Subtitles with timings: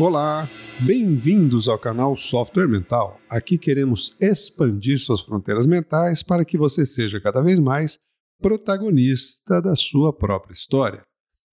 [0.00, 0.48] Olá,
[0.80, 3.20] bem-vindos ao canal Software Mental.
[3.28, 7.98] Aqui queremos expandir suas fronteiras mentais para que você seja cada vez mais
[8.40, 11.04] protagonista da sua própria história.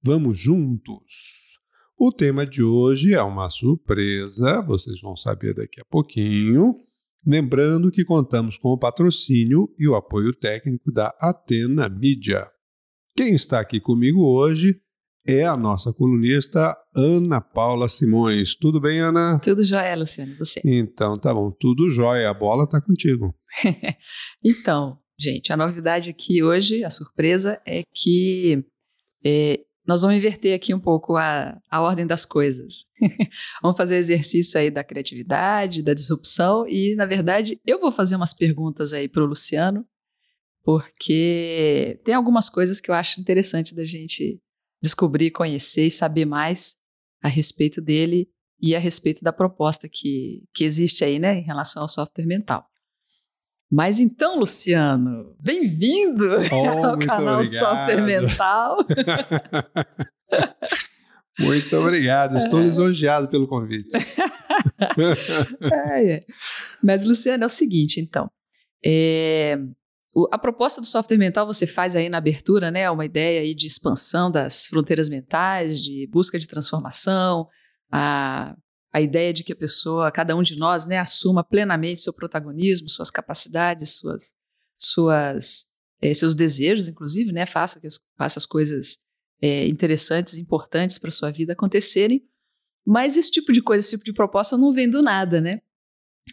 [0.01, 1.57] Vamos juntos!
[1.99, 6.77] O tema de hoje é uma surpresa, vocês vão saber daqui a pouquinho.
[7.25, 12.47] Lembrando que contamos com o patrocínio e o apoio técnico da Atena Mídia.
[13.13, 14.79] Quem está aqui comigo hoje
[15.27, 18.55] é a nossa colunista Ana Paula Simões.
[18.55, 19.39] Tudo bem, Ana?
[19.39, 20.33] Tudo jóia, Luciano.
[20.37, 20.61] Você?
[20.63, 21.51] Então, tá bom.
[21.51, 22.29] Tudo jóia.
[22.29, 23.35] A bola tá contigo.
[24.43, 28.63] então, gente, a novidade aqui hoje, a surpresa, é que
[29.23, 32.85] é, nós vamos inverter aqui um pouco a, a ordem das coisas.
[33.61, 38.33] vamos fazer exercício aí da criatividade, da disrupção e, na verdade, eu vou fazer umas
[38.33, 39.85] perguntas aí para o Luciano,
[40.63, 44.41] porque tem algumas coisas que eu acho interessante da gente
[44.87, 46.75] descobrir, conhecer e saber mais
[47.21, 51.83] a respeito dele e a respeito da proposta que, que existe aí, né, em relação
[51.83, 52.65] ao software mental.
[53.69, 56.55] Mas então, Luciano, bem-vindo oh,
[56.87, 57.45] ao canal obrigado.
[57.45, 58.77] Software Mental.
[61.37, 63.89] muito obrigado, estou lisonjeado pelo convite.
[65.91, 66.19] é, é.
[66.81, 68.31] Mas, Luciano, é o seguinte, então.
[70.17, 72.89] É, a proposta do software mental você faz aí na abertura, né?
[72.89, 77.47] Uma ideia aí de expansão das fronteiras mentais, de busca de transformação,
[77.91, 78.55] a,
[78.91, 82.89] a ideia de que a pessoa, cada um de nós, né, assuma plenamente seu protagonismo,
[82.89, 84.33] suas capacidades, suas,
[84.77, 85.65] suas
[86.01, 87.45] é, seus desejos, inclusive, né?
[87.45, 88.97] Faça, que, faça as coisas
[89.41, 92.23] é, interessantes, importantes para sua vida acontecerem.
[92.85, 95.61] Mas esse tipo de coisa, esse tipo de proposta não vem do nada, né?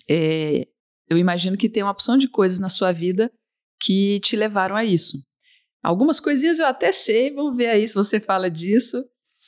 [0.08, 0.68] É,
[1.08, 3.30] eu imagino que tem uma opção de coisas na sua vida
[3.80, 5.18] que te levaram a isso.
[5.82, 9.04] Algumas coisinhas eu até sei, vamos ver aí se você fala disso.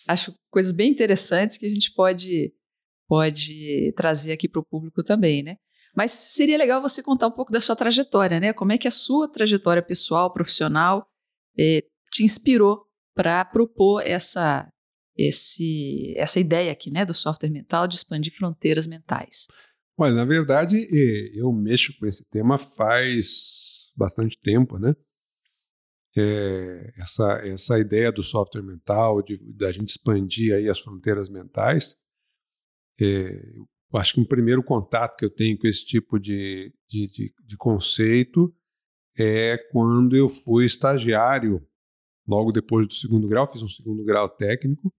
[0.06, 2.52] Acho coisas bem interessantes que a gente pode,
[3.08, 5.56] pode trazer aqui para o público também, né?
[5.96, 8.52] Mas seria legal você contar um pouco da sua trajetória, né?
[8.52, 11.08] Como é que a sua trajetória pessoal, profissional,
[11.58, 12.84] eh, te inspirou
[13.14, 14.70] para propor essa,
[15.16, 19.46] esse, essa ideia aqui, né, do software mental de expandir fronteiras mentais?
[19.98, 20.86] Olha, na verdade,
[21.34, 23.65] eu mexo com esse tema faz
[23.96, 24.94] bastante tempo, né?
[26.18, 31.94] É, essa, essa ideia do software mental, de da gente expandir aí as fronteiras mentais,
[33.00, 33.54] é,
[33.92, 37.34] eu acho que um primeiro contato que eu tenho com esse tipo de, de, de,
[37.44, 38.54] de conceito
[39.18, 41.66] é quando eu fui estagiário,
[42.26, 44.92] logo depois do segundo grau, fiz um segundo grau técnico,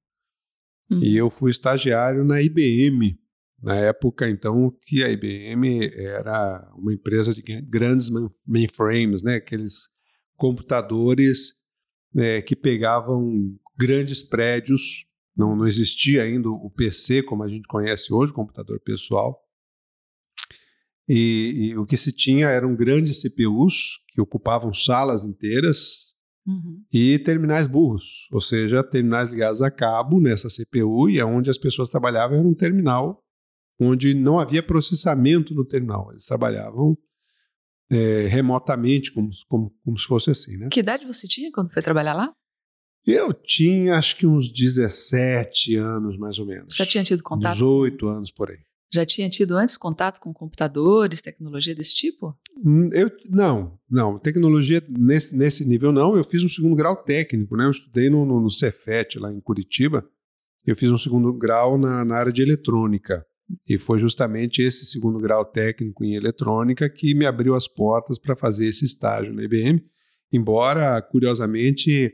[0.89, 1.03] uhum.
[1.03, 3.19] e eu fui estagiário na IBM,
[3.61, 8.09] na época, então, que a IBM era uma empresa de grandes
[8.45, 9.35] mainframes, né?
[9.35, 9.89] aqueles
[10.35, 11.55] computadores
[12.13, 18.13] né, que pegavam grandes prédios, não, não existia ainda o PC como a gente conhece
[18.13, 19.39] hoje, computador pessoal.
[21.09, 26.07] E, e, o que se tinha eram grandes CPUs que ocupavam salas inteiras
[26.45, 26.83] uhum.
[26.91, 31.89] e terminais burros, ou seja, terminais ligados a cabo nessa CPU e onde as pessoas
[31.89, 33.23] trabalhavam era um terminal
[33.79, 36.11] onde não havia processamento no terminal.
[36.11, 36.97] Eles trabalhavam
[37.89, 40.57] é, remotamente, como, como, como se fosse assim.
[40.57, 40.69] Né?
[40.71, 42.33] Que idade você tinha quando foi trabalhar lá?
[43.05, 46.75] Eu tinha acho que uns 17 anos, mais ou menos.
[46.75, 47.53] Já tinha tido contato?
[47.53, 48.59] 18 anos por aí.
[48.91, 52.37] Já tinha tido antes contato com computadores, tecnologia desse tipo?
[52.63, 54.17] Hum, eu, não, não.
[54.17, 56.15] Tecnologia nesse, nesse nível não.
[56.15, 57.65] Eu fiz um segundo grau técnico, né?
[57.65, 60.05] Eu estudei no, no, no Cefet, lá em Curitiba.
[60.65, 63.25] Eu fiz um segundo grau na, na área de eletrônica.
[63.67, 68.35] E foi justamente esse segundo grau técnico em eletrônica que me abriu as portas para
[68.35, 69.83] fazer esse estágio na IBM.
[70.31, 72.13] Embora, curiosamente,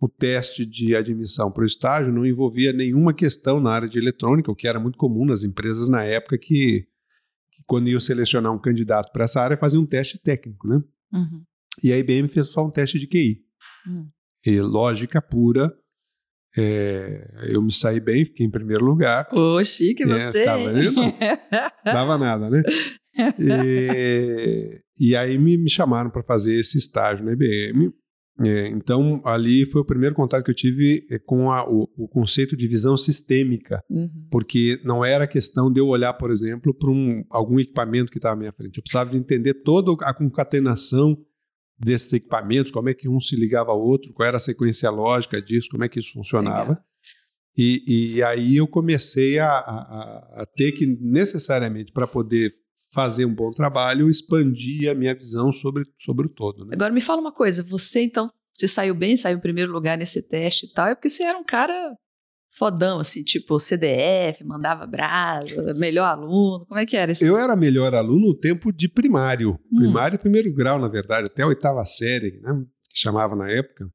[0.00, 4.50] o teste de admissão para o estágio não envolvia nenhuma questão na área de eletrônica,
[4.50, 6.86] o que era muito comum nas empresas na época que,
[7.50, 10.80] que quando iam selecionar um candidato para essa área, faziam um teste técnico, né?
[11.12, 11.42] Uhum.
[11.82, 13.40] E a IBM fez só um teste de QI.
[13.86, 14.08] Uhum.
[14.46, 15.72] E lógica pura,
[16.58, 19.28] é, eu me saí bem, fiquei em primeiro lugar.
[19.32, 20.44] Ô, chique é, você!
[20.44, 21.00] Tá vendo?
[21.84, 22.62] Dava nada, né?
[23.38, 27.92] E, e aí me, me chamaram para fazer esse estágio na IBM.
[28.40, 32.06] É, então, ali foi o primeiro contato que eu tive é, com a, o, o,
[32.06, 34.08] conceito de visão sistêmica, uhum.
[34.30, 38.36] porque não era questão de eu olhar, por exemplo, para um, algum equipamento que estava
[38.36, 38.76] à minha frente.
[38.76, 41.18] Eu precisava de entender toda a concatenação
[41.78, 45.40] desses equipamentos, como é que um se ligava ao outro, qual era a sequência lógica
[45.40, 46.82] disso, como é que isso funcionava.
[47.56, 52.54] E, e, aí eu comecei a, a, a ter que, necessariamente, para poder
[52.92, 56.64] fazer um bom trabalho, expandir a minha visão sobre, sobre o todo.
[56.64, 56.70] Né?
[56.74, 60.22] Agora me fala uma coisa, você então, você saiu bem, saiu em primeiro lugar nesse
[60.22, 61.96] teste e tal, é porque você era um cara
[62.50, 66.66] fodão, assim, tipo CDF, mandava brasa, melhor aluno?
[66.66, 67.24] Como é que era isso?
[67.24, 69.58] Eu era melhor aluno no tempo de primário.
[69.72, 69.78] Hum.
[69.78, 72.64] Primário primeiro grau, na verdade, até a oitava série, né?
[72.90, 73.88] Que chamava na época.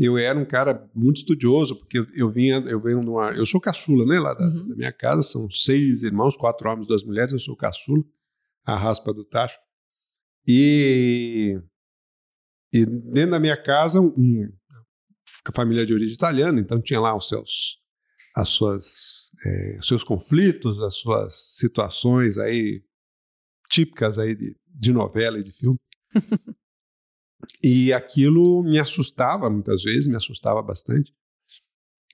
[0.00, 3.32] Eu era um cara muito estudioso, porque eu vinha, eu venho numa.
[3.32, 4.20] Eu sou caçula, né?
[4.20, 4.68] Lá da, uhum.
[4.68, 8.04] da minha casa, são seis irmãos, quatro homens, duas mulheres, eu sou caçula,
[8.64, 9.58] a raspa do tacho.
[10.46, 11.60] E,
[12.72, 14.48] e dentro da minha casa, um,
[15.52, 17.78] família de origem italiana, então tinha lá os seus,
[18.34, 22.82] as suas, é, seus conflitos, as suas situações aí
[23.68, 25.78] típicas aí de, de novela e de filme.
[27.62, 31.12] e aquilo me assustava muitas vezes, me assustava bastante.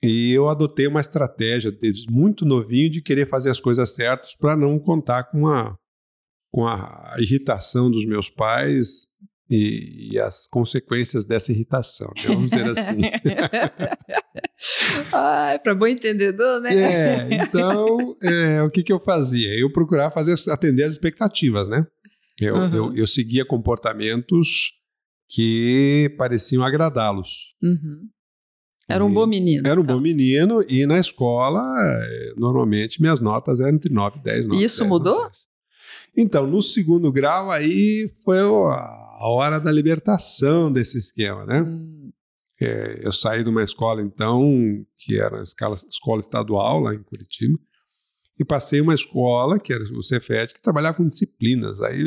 [0.03, 4.55] E eu adotei uma estratégia desde muito novinho de querer fazer as coisas certas para
[4.55, 5.75] não contar com a,
[6.51, 9.07] com a irritação dos meus pais
[9.49, 12.23] e, e, as consequências dessa irritação, né?
[12.27, 13.01] vamos dizer assim.
[15.13, 16.75] ah, para bom entendedor, né?
[16.75, 19.49] É, então, é, o que, que eu fazia?
[19.59, 21.85] Eu procurava fazer, atender as expectativas, né?
[22.41, 22.75] Eu, uhum.
[22.75, 24.73] eu, eu seguia comportamentos
[25.29, 27.53] que pareciam agradá-los.
[27.61, 28.09] Uhum.
[28.87, 29.67] Era um bom menino.
[29.67, 29.95] Era um então.
[29.95, 34.47] bom menino e na escola, eh, normalmente, minhas notas eram entre 9 e 10.
[34.47, 35.23] 9, Isso 10, mudou?
[35.23, 35.31] 9,
[36.17, 41.61] então, no segundo grau, aí foi a hora da libertação desse esquema, né?
[41.61, 42.11] Hum.
[42.59, 44.41] É, eu saí de uma escola, então,
[44.97, 47.59] que era a escola, escola estadual lá em Curitiba,
[48.39, 51.81] e passei uma escola, que era o Cefet, que trabalhava com disciplinas.
[51.81, 52.03] Aí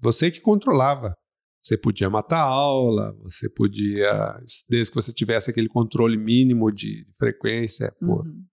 [0.00, 1.14] você que controlava.
[1.60, 4.40] Você podia matar a aula, você podia,
[4.70, 8.47] desde que você tivesse aquele controle mínimo de frequência, por, uhum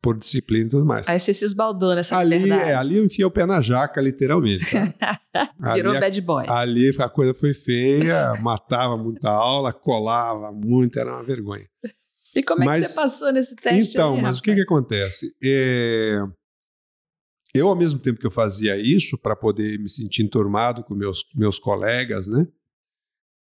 [0.00, 1.08] por disciplina e tudo mais.
[1.08, 2.70] Aí você se esbaldou nessa ali, liberdade.
[2.70, 4.66] É, ali eu enfiei o pé na jaca, literalmente.
[4.98, 5.20] Tá?
[5.74, 6.44] Virou ali, bad boy.
[6.48, 11.66] Ali a coisa foi feia, matava muita aula, colava muito, era uma vergonha.
[12.34, 13.90] E como mas, é que você passou nesse teste?
[13.90, 14.38] Então, aí, mas rapaz?
[14.38, 15.36] o que, que acontece?
[15.42, 16.18] É,
[17.54, 21.24] eu, ao mesmo tempo que eu fazia isso, para poder me sentir enturmado com meus,
[21.34, 22.46] meus colegas, né?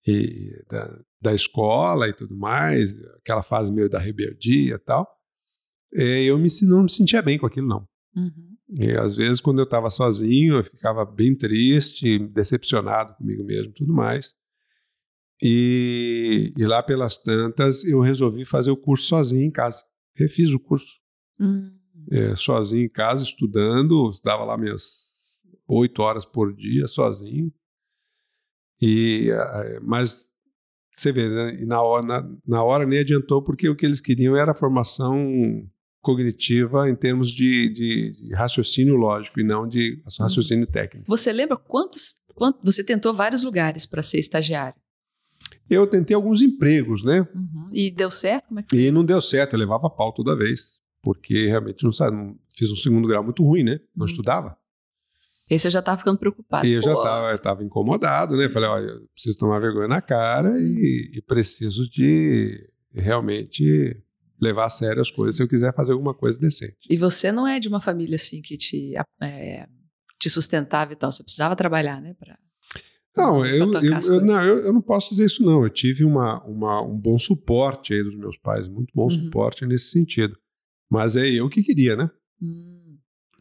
[0.07, 5.16] E da, da escola e tudo mais, aquela fase meio da rebeldia e tal
[5.93, 7.87] eu me, não me sentia bem com aquilo, não.
[8.15, 8.57] Uhum.
[8.71, 13.93] E às vezes, quando eu estava sozinho, eu ficava bem triste, decepcionado comigo mesmo tudo
[13.93, 14.35] mais.
[15.43, 19.83] E, e, lá pelas tantas, eu resolvi fazer o curso sozinho em casa.
[20.17, 20.99] Refiz o curso.
[21.39, 21.77] Uhum.
[22.11, 25.39] É, sozinho em casa, estudando, estudava lá minhas
[25.69, 27.53] oito horas por dia, sozinho.
[28.81, 30.31] E, é, mas
[30.93, 31.65] você vê, né?
[31.67, 35.69] na, hora, na, na hora nem adiantou, porque o que eles queriam era a formação
[36.07, 40.25] cognitiva em termos de, de, de raciocínio lógico e não de uhum.
[40.25, 41.05] raciocínio técnico.
[41.09, 44.79] Você lembra quantos, quantos você tentou vários lugares para ser estagiário?
[45.69, 47.27] Eu tentei alguns empregos, né?
[47.35, 47.71] Uhum.
[47.73, 48.47] E deu certo?
[48.47, 51.91] Como é que E não deu certo, eu levava pau toda vez, porque realmente não,
[51.91, 53.81] sabe, não fiz um segundo grau muito ruim, né?
[53.97, 54.11] Não uhum.
[54.11, 54.57] estudava.
[55.51, 56.65] E você já estava ficando preocupado.
[56.67, 56.93] E eu já
[57.35, 58.49] estava incomodado, né?
[58.49, 63.97] Falei, olha, eu preciso tomar vergonha na cara e, e preciso de realmente
[64.41, 66.77] levar a sério as coisas se eu quiser fazer alguma coisa decente.
[66.89, 69.67] E você não é de uma família assim que te, é,
[70.19, 72.15] te sustentava e tal, você precisava trabalhar, né?
[72.19, 72.39] Pra,
[73.17, 75.65] não, eu, eu, eu, não eu, eu, não posso dizer isso não.
[75.65, 79.25] Eu tive uma, uma, um bom suporte aí dos meus pais, muito bom uhum.
[79.25, 80.37] suporte nesse sentido.
[80.91, 82.11] Mas é eu que queria, né?
[82.41, 82.99] Hum.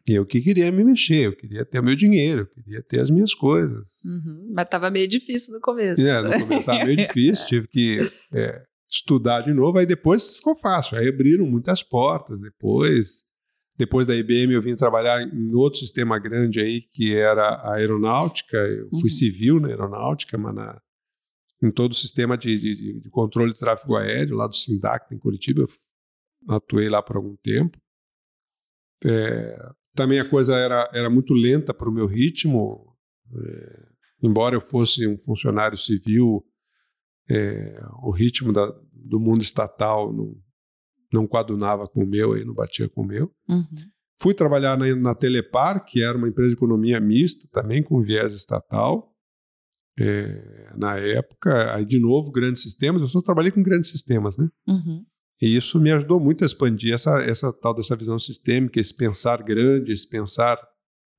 [0.08, 3.10] Eu que queria me mexer, eu queria ter o meu dinheiro, eu queria ter as
[3.10, 3.90] minhas coisas.
[4.06, 4.52] Uhum.
[4.56, 6.06] Mas estava meio difícil no começo.
[6.06, 10.56] É, no começo estava meio difícil, tive que é, estudar de novo, aí depois ficou
[10.56, 13.25] fácil, aí abriram muitas portas, depois
[13.77, 18.58] depois da IBM eu vim trabalhar em outro sistema grande aí, que era a aeronáutica,
[18.58, 19.10] eu fui uhum.
[19.10, 20.82] civil na aeronáutica, mas na,
[21.62, 25.18] em todo o sistema de, de, de, controle de tráfego aéreo, lá do SINDAC em
[25.18, 27.77] Curitiba, eu atuei lá por algum tempo.
[29.04, 29.58] É,
[29.94, 32.96] também a coisa era, era muito lenta para o meu ritmo,
[33.34, 33.88] é,
[34.24, 36.46] embora eu fosse um funcionário civil
[37.29, 40.36] é, o ritmo da, do mundo estatal não,
[41.12, 43.32] não coadunava com o meu, aí não batia com o meu.
[43.48, 43.65] Uhum.
[44.20, 48.34] Fui trabalhar na, na, Telepar, que era uma empresa de economia mista, também com viés
[48.34, 49.12] estatal.
[49.98, 53.01] É, na época, aí de novo, grandes sistemas.
[53.01, 54.50] Eu só trabalhei com grandes sistemas, né?
[54.67, 55.05] Uhum.
[55.41, 59.44] E isso me ajudou muito a expandir essa, essa tal dessa visão sistêmica, esse pensar
[59.44, 60.58] grande, esse pensar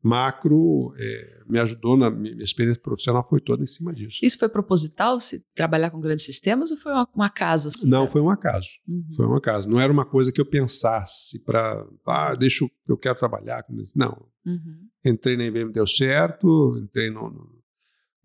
[0.07, 4.21] macro é, me ajudou na minha experiência profissional foi toda em cima disso.
[4.23, 7.69] Isso foi proposital, se trabalhar com grandes sistemas ou foi um, um acaso?
[7.69, 8.09] Assim, Não, né?
[8.09, 8.69] foi um acaso.
[8.87, 9.09] Uhum.
[9.17, 9.69] Foi um acaso.
[9.69, 13.75] Não era uma coisa que eu pensasse para, ah, deixa eu, eu quero trabalhar com
[13.75, 13.93] isso.
[13.97, 14.27] Não.
[14.45, 14.87] Uhum.
[15.05, 16.79] Entrei na IBM, deu certo.
[16.79, 17.49] Entrei no, no,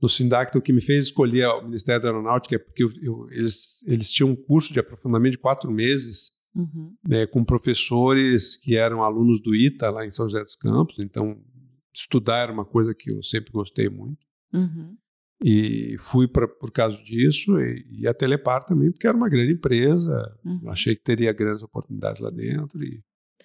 [0.02, 3.28] no Sindacto, o que me fez escolher o Ministério da Aeronáutica é porque eu, eu,
[3.32, 6.94] eles, eles tinham um curso de aprofundamento de quatro meses Uhum.
[7.08, 11.42] né, com professores que eram alunos do ITA lá em São José dos Campos, então
[11.94, 14.26] estudar era uma coisa que eu sempre gostei muito.
[14.54, 14.96] Uhum.
[15.44, 19.54] E fui pra, por causa disso, e, e a Telepar também, porque era uma grande
[19.54, 20.14] empresa,
[20.46, 20.70] Uhum.
[20.70, 23.02] achei que teria grandes oportunidades lá dentro e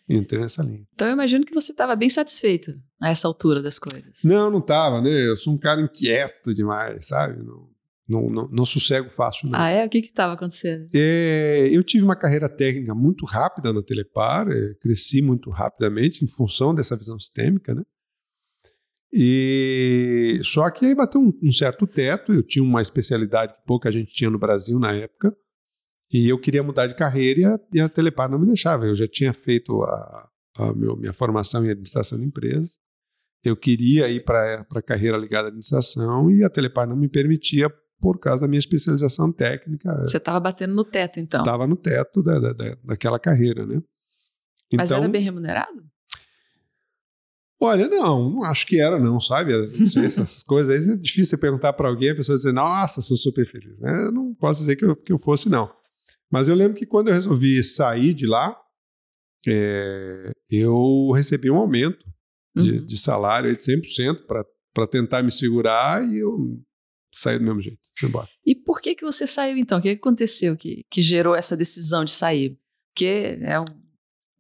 [0.08, 0.86] entrei nessa linha.
[0.94, 4.22] Então eu imagino que você estava bem satisfeito a essa altura das coisas.
[4.24, 5.10] Não, não tava, né?
[5.10, 7.42] Eu sou um cara inquieto demais, sabe?
[7.42, 7.68] Não,
[8.08, 9.58] não, não, não sossego fácil, não.
[9.58, 9.84] Ah, é?
[9.84, 10.86] O que estava acontecendo?
[10.94, 16.28] É, eu tive uma carreira técnica muito rápida na Telepar, é, cresci muito rapidamente em
[16.28, 17.82] função dessa visão sistêmica, né?
[19.18, 22.34] E só que aí bateu um, um certo teto.
[22.34, 25.34] Eu tinha uma especialidade que pouca gente tinha no Brasil na época,
[26.12, 28.84] e eu queria mudar de carreira e a, e a Telepar não me deixava.
[28.84, 32.78] Eu já tinha feito a, a meu, minha formação em administração de empresas.
[33.42, 37.70] Eu queria ir para a carreira ligada à administração e a Telepar não me permitia
[37.98, 39.98] por causa da minha especialização técnica.
[40.00, 41.40] Você estava batendo no teto, então.
[41.40, 43.82] Estava no teto da, da, da, daquela carreira, né?
[44.74, 45.82] Mas era bem remunerado?
[47.60, 49.52] Olha, não, não acho que era, não, sabe?
[50.04, 53.46] Essas coisas aí é difícil você perguntar para alguém, a pessoa dizer, nossa, sou super
[53.46, 54.06] feliz, né?
[54.06, 55.70] Eu não posso dizer que eu, que eu fosse, não.
[56.30, 58.54] Mas eu lembro que quando eu resolvi sair de lá,
[59.48, 62.04] é, eu recebi um aumento
[62.54, 62.86] de, Uhum.
[62.86, 64.26] de salário de 100%
[64.72, 66.58] para tentar me segurar e eu
[67.12, 68.28] saí do mesmo jeito, fui embora.
[68.44, 69.78] E por que que você saiu então?
[69.78, 72.58] O que que aconteceu que, que gerou essa decisão de sair?
[72.90, 73.64] Porque é um,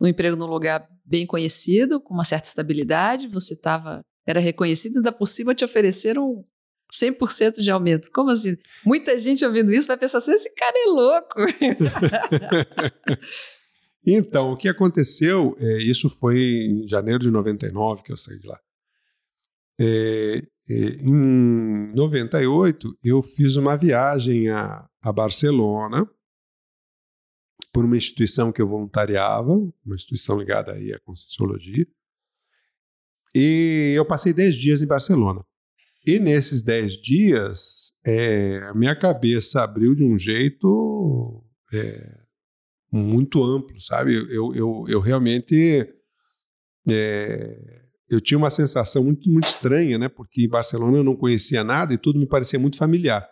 [0.00, 5.12] um emprego num lugar bem conhecido, com uma certa estabilidade, você estava era reconhecido, ainda
[5.12, 6.44] por cima te ofereceram
[6.92, 8.10] 100% de aumento.
[8.12, 8.56] Como assim?
[8.84, 11.40] Muita gente ouvindo isso vai pensar assim, esse cara é louco.
[14.08, 18.46] Então, o que aconteceu, é, isso foi em janeiro de 99 que eu saí de
[18.46, 18.56] lá.
[19.80, 26.08] É, é, em 98, eu fiz uma viagem a, a Barcelona
[27.76, 31.86] por uma instituição que eu voluntariava, uma instituição ligada aí à Conscienciologia.
[33.34, 35.44] E eu passei 10 dias em Barcelona.
[36.06, 42.18] E nesses 10 dias, é, a minha cabeça abriu de um jeito é,
[42.90, 44.14] muito amplo, sabe?
[44.14, 45.86] Eu, eu, eu realmente
[46.88, 50.08] é, eu tinha uma sensação muito, muito estranha, né?
[50.08, 53.28] Porque em Barcelona eu não conhecia nada e tudo me parecia muito familiar.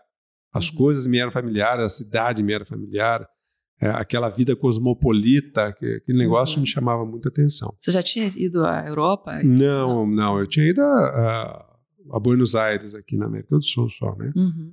[0.52, 0.76] As Uhum.
[0.76, 3.26] coisas me eram familiares, a cidade me era familiar,
[3.80, 6.62] é, aquela vida cosmopolita, que, aquele negócio Uhum.
[6.62, 7.74] me chamava muita atenção.
[7.80, 9.42] Você já tinha ido à Europa?
[9.42, 11.76] Não, não, eu tinha ido a, a,
[12.12, 14.32] a Buenos Aires, aqui na América do Sul só, né?
[14.36, 14.72] Uhum.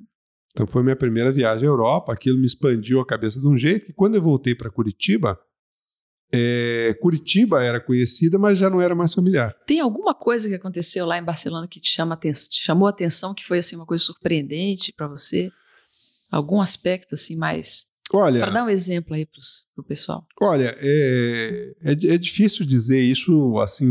[0.53, 3.85] Então foi minha primeira viagem à Europa, aquilo me expandiu a cabeça de um jeito
[3.85, 5.39] que quando eu voltei para Curitiba,
[6.33, 9.53] é, Curitiba era conhecida, mas já não era mais familiar.
[9.65, 13.33] Tem alguma coisa que aconteceu lá em Barcelona que te, chama te chamou a atenção,
[13.33, 15.49] que foi assim uma coisa surpreendente para você?
[16.31, 19.39] Algum aspecto assim mais Olha, Para dar um exemplo aí para
[19.77, 20.25] o pessoal.
[20.41, 23.87] olha, é, é, é difícil dizer isso assim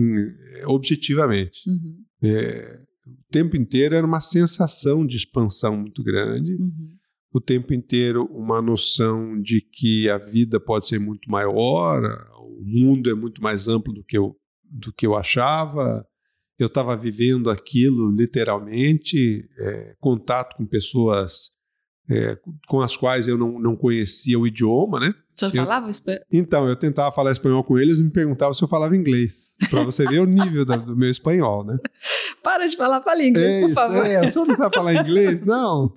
[0.67, 1.61] objetivamente.
[1.69, 6.53] Uhum, É, o tempo inteiro era uma sensação de expansão muito grande.
[6.53, 6.97] uhum,
[7.33, 12.03] o tempo inteiro uma noção de que a vida pode ser muito maior,
[12.41, 16.05] o mundo é muito mais amplo do que eu, do que eu achava.
[16.59, 21.51] Eu estava vivendo aquilo literalmente, é, contato com pessoas
[22.11, 22.37] é,
[22.69, 25.15] com as quais eu não, não conhecia o idioma, né?
[25.37, 26.21] Você não Eu- falava espanhol?
[26.33, 29.83] Então, eu tentava falar espanhol com eles e me perguntavam se eu falava inglês, para
[29.85, 31.79] você ver o nível da- do meu espanhol, né?
[32.43, 34.05] Para de falar, fale inglês, É por isso, favor.
[34.07, 35.43] É, o senhor não sabe falar inglês?
[35.43, 35.93] Não.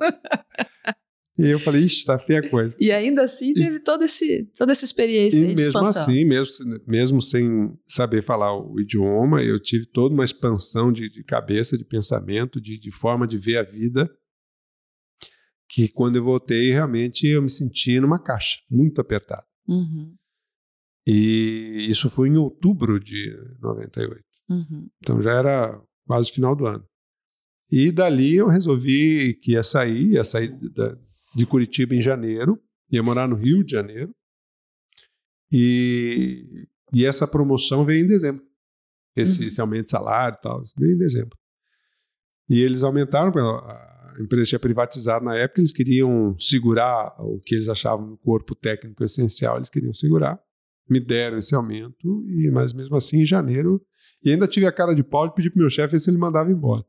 [1.40, 2.76] E eu falei, ixi, tá feia a coisa.
[2.80, 6.04] E ainda assim teve todo esse, toda essa experiência E aí mesmo expansão.
[6.04, 6.54] assim, mesmo,
[6.86, 11.84] mesmo sem saber falar o idioma, eu tive toda uma expansão de, de cabeça, de
[11.84, 14.08] pensamento, de, de forma de ver a vida,
[15.74, 19.46] que quando eu voltei, realmente eu me senti numa caixa, muito apertado.
[19.68, 20.14] Uhum,
[21.08, 24.24] E isso foi em outubro de 98.
[24.50, 26.86] uhum, Então já era quase final do ano.
[27.72, 30.56] E dali eu resolvi que ia sair, ia sair
[31.36, 32.62] de Curitiba em janeiro,
[32.92, 34.14] ia morar no Rio de Janeiro.
[35.52, 38.44] E, e essa promoção veio em dezembro.
[39.16, 39.48] Esse, Uhum.
[39.48, 41.38] esse aumento de salário e tal, isso veio em dezembro.
[42.50, 47.68] E eles aumentaram, a empresa tinha privatizado na época, eles queriam segurar o que eles
[47.68, 50.40] achavam no corpo técnico essencial, eles queriam segurar.
[50.90, 53.82] Me deram esse aumento, e mas mesmo assim, em janeiro,
[54.24, 56.52] e ainda tive a cara de pau de pedir pro meu chefe se ele mandava
[56.52, 56.84] embora.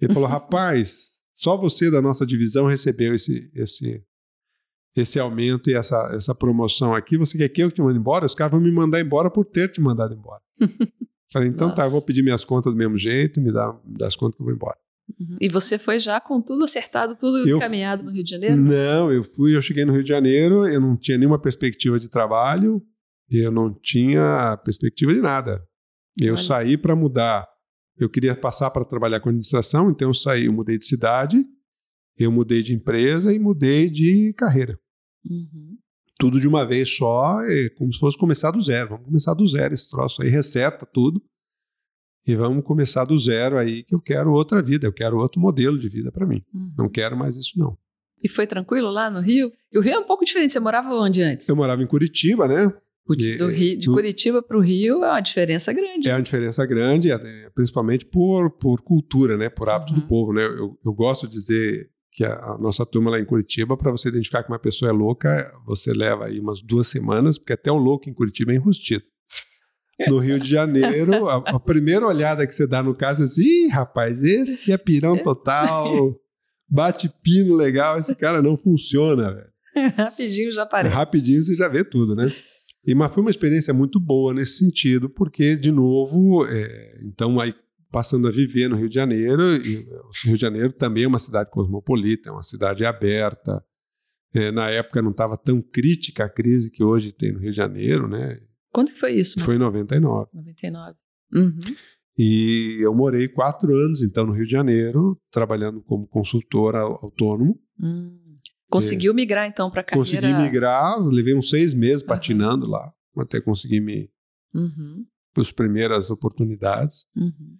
[0.00, 4.02] Ele falou: rapaz, só você da nossa divisão recebeu esse, esse,
[4.96, 7.16] esse aumento e essa, essa promoção aqui.
[7.16, 8.26] Você quer que eu te mande embora?
[8.26, 10.42] Os caras vão me mandar embora por ter te mandado embora.
[11.32, 12.06] Falei: então tá, eu vou Nossa.
[12.06, 14.54] pedir minhas contas do mesmo jeito, me dá, me dá as contas que eu vou
[14.54, 14.76] embora.
[15.18, 15.36] Uhum.
[15.40, 18.56] E você foi já com tudo acertado, tudo Eu- encaminhado no Rio de Janeiro?
[18.56, 22.08] Não, eu fui, eu cheguei no Rio de Janeiro, eu não tinha nenhuma perspectiva de
[22.08, 22.82] trabalho,
[23.30, 25.62] Eu não tinha perspectiva de nada.
[26.18, 27.46] Eu Olha saí para mudar.
[27.98, 31.44] Eu queria passar para trabalhar com administração, então eu saí, eu mudei de cidade,
[32.16, 34.78] eu mudei de empresa e mudei de carreira.
[35.28, 35.76] Uhum.
[36.18, 38.90] Tudo de uma vez só, é como se fosse começar do zero.
[38.90, 41.22] Vamos começar do zero esse troço aí, reseta tudo.
[42.28, 45.78] E vamos começar do zero aí, que eu quero outra vida, eu quero outro modelo
[45.78, 46.42] de vida para mim.
[46.52, 46.72] Uhum.
[46.78, 47.76] Não quero mais isso, não.
[48.22, 49.50] E foi tranquilo lá no Rio?
[49.72, 50.52] E o Rio é um pouco diferente.
[50.52, 51.48] Você morava onde antes?
[51.48, 52.72] Eu morava em Curitiba, né?
[53.06, 56.08] Putz, e- do Rio, de do- Curitiba para o Rio é uma diferença grande.
[56.10, 59.48] É uma diferença grande, é, principalmente por, por cultura, né?
[59.48, 60.00] Por hábito Uhum.
[60.00, 60.44] do povo, né?
[60.44, 64.08] Eu, eu gosto de dizer que a, a noça turma lá em Curitiba, para você
[64.08, 67.76] identificar que uma pessoa é louca, você leva aí umas duas semanas, porque até o
[67.76, 69.04] louco em Curitiba é enrustido.
[70.06, 73.38] No Rio de Janeiro, a, a primeira olhada que você dá no cara, você diz,
[73.38, 76.14] ih, rapaz, esse é pirão total,
[76.68, 79.48] bate pino legal, esse cara não funciona, velho.
[79.96, 80.94] Rapidinho já aparece.
[80.94, 82.32] Rapidinho você já vê tudo, né?
[82.84, 87.54] E, mas foi uma experiência muito boa nesse sentido, porque, de novo, é, então aí
[87.90, 91.18] passando a viver no Rio de Janeiro, e o Rio de Janeiro também é uma
[91.18, 93.64] cidade cosmopolita, é uma cidade aberta.
[94.34, 97.56] É, na época não estava tão crítica a crise que hoje tem no Rio de
[97.56, 98.38] Janeiro, né?
[98.72, 99.40] Quando que foi isso?
[99.40, 100.28] Foi em 99.
[100.34, 100.96] 99.
[101.34, 101.60] Uhum.
[102.18, 107.58] E eu morei quatro anos, então, no Rio de Janeiro, trabalhando como consultor au- autônomo.
[107.80, 108.18] Hum.
[108.70, 110.04] Conseguiu migrar então para carreira?
[110.20, 112.08] Consegui migrar, levei uns seis meses Aham.
[112.14, 114.10] patinando lá, até conseguir me
[114.54, 115.06] Uhum.
[115.36, 117.06] as primeiras oportunidades.
[117.16, 117.56] Uhum.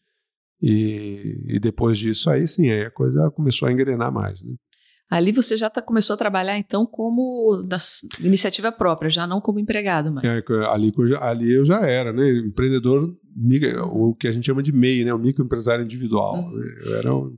[0.61, 4.43] E, e depois disso, aí sim, aí a coisa começou a engrenar mais.
[4.43, 4.55] Né?
[5.11, 7.79] Ali você já tá, começou a trabalhar então como da
[8.21, 10.27] iniciativa própria, já não como empregado mais.
[10.27, 12.29] É, ali, que eu já- ali eu já era, né?
[12.31, 13.17] Empreendedor,
[13.91, 15.15] o que a gente chama de MEI, né?
[15.15, 16.35] O microempresário individual.
[16.37, 16.51] Uhum.
[16.51, 16.67] né?
[16.85, 17.37] Eu era um,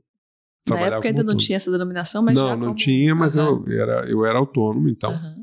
[0.69, 3.63] Na época ainda não tinha essa denominação, mas não, já não como- tinha, mas Aham,
[3.65, 5.11] eu, era, eu era autônomo, então.
[5.11, 5.35] aham.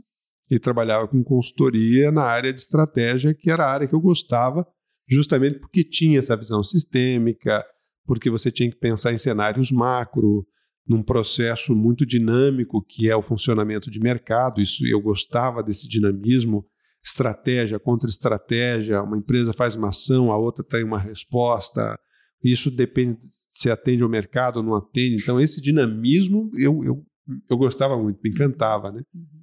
[0.51, 4.67] E trabalhava com consultoria na área de estratégia, que era a área que eu gostava,
[5.09, 7.65] justamente porque tinha essa visão sistêmica,
[8.07, 10.47] porque você tinha que pensar em cenários macro,
[10.89, 14.61] num processo muito dinâmico que é o funcionamento de mercado.
[14.61, 16.65] Isso eu gostava desse dinamismo,
[17.05, 19.03] estratégia contra estratégia.
[19.03, 21.99] Uma empresa faz uma ação, a outra tem uma resposta.
[22.43, 23.19] Isso depende
[23.51, 25.17] se atende ao mercado ou não atende.
[25.23, 27.05] Então esse dinamismo eu, eu,
[27.51, 29.03] eu gostava muito, me encantava, né?
[29.15, 29.39] Uhum.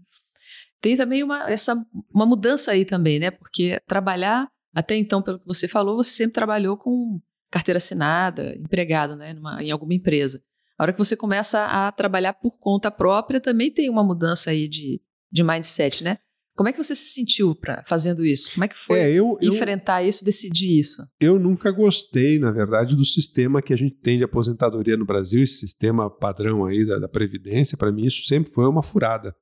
[0.81, 1.75] Tem também uma, essa,
[2.13, 3.31] uma mudança aí também, né?
[3.31, 7.19] Porque trabalhar, até então, pelo que você falou, você sempre trabalhou com
[7.51, 9.33] carteira assinada, empregado, né?
[9.33, 10.41] Numa, em alguma empresa.
[10.77, 14.67] A hora que você começa a trabalhar por conta própria, também tem uma mudança aí
[14.67, 16.17] de, de mindset, né?
[16.55, 18.49] Como é que você se sentiu pra, fazendo isso?
[18.53, 21.03] Como é que foi É, eu, eu, enfrentar isso, decidir isso?
[21.19, 25.43] eu nunca gostei, na verdade, do sistema que a gente tem de aposentadoria no Brasil,
[25.43, 27.77] esse sistema padrão aí da, da Previdência.
[27.77, 29.35] Para mim, isso sempre foi uma furada.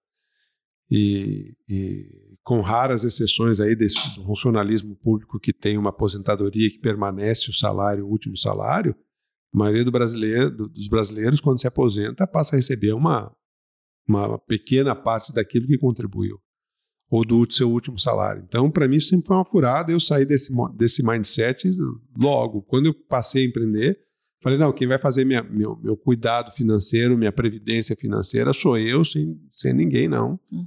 [0.90, 2.08] E, e
[2.44, 8.06] com raras exceções aí desse funcionalismo público que tem uma aposentadoria que permanece o salário,
[8.06, 8.96] o último salário,
[9.54, 13.32] a maioria do brasileiro, do- dos brasileiros, quando se aposenta, passa a receber uma,
[14.08, 16.40] uma pequena parte daquilo que contribuiu
[17.10, 18.44] ou do seu último salário.
[18.48, 19.92] Então, para mim, isso sempre foi uma furada.
[19.92, 21.70] Eu saí desse, desse mindset
[22.18, 22.64] logo.
[22.64, 24.00] Quando eu passei a empreender,
[24.42, 29.06] falei: não, quem vai fazer minha, meu, meu cuidado financeiro, minha previdência financeira sou eu,
[29.06, 30.40] sem, sem ninguém, não.
[30.52, 30.66] Uhum.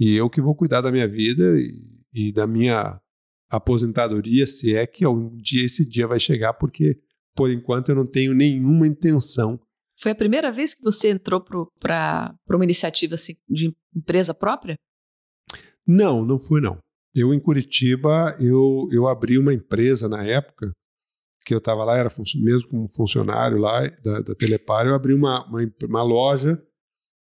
[0.00, 2.98] E eu que vou cuidar da minha vida e, e da minha
[3.50, 6.98] aposentadoria, se é que um dia esse dia vai chegar, porque
[7.34, 9.60] por enquanto eu não tenho nenhuma intenção.
[9.98, 11.44] Foi a primeira vez que você entrou
[11.80, 14.76] para uma iniciativa assim, de empresa própria?
[15.86, 16.78] Não, não fui não.
[17.14, 20.72] Eu em Curitiba, eu, eu abri uma empresa na época
[21.44, 25.44] que eu estava lá, era mesmo como funcionário lá da, da Telepar, eu abri uma,
[25.46, 26.62] uma, uma loja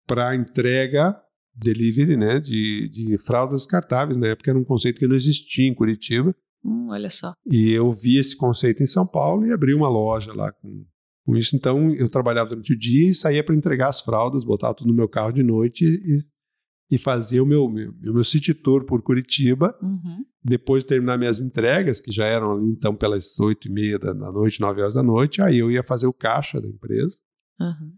[0.06, 1.18] para entrega,
[1.54, 4.18] delivery, né, de, de fraldas descartáveis.
[4.18, 6.34] Na época era um conceito que não existia em Curitiba.
[6.64, 7.32] Hum, olha só.
[7.46, 10.84] E eu vi esse conceito em São Paulo e abri uma loja lá com,
[11.24, 11.56] com isso.
[11.56, 14.94] Então eu trabalhava durante o dia e saía para entregar as fraldas, botava tudo no
[14.94, 19.76] meu carro de noite e, e fazia o meu, meu, meu city tour por Curitiba.
[19.82, 20.24] Uhum.
[20.44, 24.12] Depois de terminar minhas entregas, que já eram ali então pelas oito e meia da,
[24.12, 27.16] da noite, nove horas da noite, aí eu ia fazer o caixa da empresa
[27.62, 27.92] Uhum.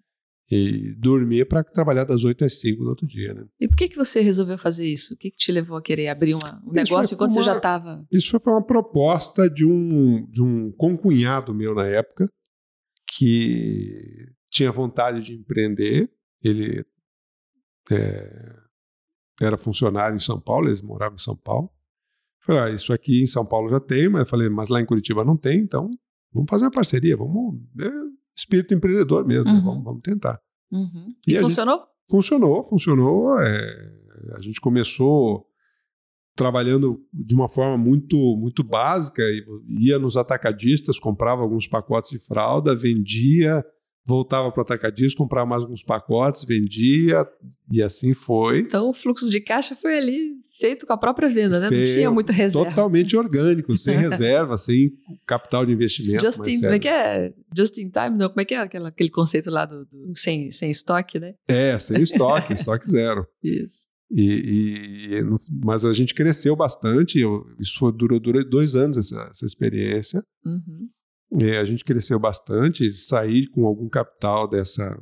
[0.50, 3.32] E dormir para trabalhar das oito às cinco no outro dia.
[3.32, 3.44] Né?
[3.60, 5.14] E por que, que você resolveu fazer isso?
[5.14, 7.44] O que, que te levou a querer abrir uma- um Isso negócio enquanto você uma-
[7.46, 8.06] já estava.
[8.12, 12.28] Isso foi uma proposta de um, de um concunhado meu na época,
[13.16, 16.10] que tinha vontade de empreender.
[16.42, 16.84] Ele
[17.90, 18.56] é,
[19.40, 21.70] era funcionário em São Paulo, eles moravam em São Paulo.
[22.44, 24.84] Falei, ah, isso aqui em São Paulo já tem, mas eu falei, mas lá em
[24.86, 25.88] Curitiba não tem, então
[26.32, 27.58] vamos fazer uma parceria, vamos.
[27.80, 27.90] É,
[28.36, 29.58] espírito empreendedor mesmo, né?
[29.58, 29.64] Uhum.
[29.64, 30.40] vamos, vamos tentar.
[30.72, 31.08] Uhum.
[31.26, 31.80] E E, a gente- funcionou?
[32.10, 33.38] Funcionou, funcionou.
[33.40, 33.92] é,
[34.36, 35.46] a gente começou
[36.36, 39.22] trabalhando de uma forma muito muito básica,
[39.68, 43.64] ia nos atacadistas, comprava alguns pacotes de fralda, vendia,
[44.06, 47.26] voltava para o atacadista, comprava mais alguns pacotes, vendia
[47.70, 48.60] e assim foi.
[48.60, 51.70] Então o fluxo de caixa foi ali feito com a própria venda, né?
[51.70, 52.68] Não tinha muita reserva.
[52.70, 54.92] Totalmente orgânico, sem reserva, sem
[55.26, 56.24] capital de investimento.
[56.24, 57.32] Just in, como é que é?
[57.56, 58.18] Just in time?
[58.18, 61.34] Não, como é que é aquele, aquele conceito lá do, do sem, sem estoque, né?
[61.48, 63.26] É, sem estoque, estoque zero.
[63.42, 63.88] Isso.
[64.10, 65.24] E, e,
[65.64, 70.22] mas a gente cresceu bastante, eu, isso durou, durou dois anos essa, essa experiência.
[70.44, 70.88] Uhum.
[71.40, 74.96] É, a gente cresceu bastante, saí com algum capital dessa,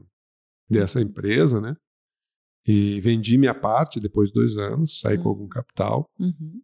[0.69, 1.75] dessa empresa, né?
[2.67, 5.23] E vendi minha parte depois de dois anos, saí uhum.
[5.23, 6.07] com algum capital.
[6.19, 6.61] Uhum.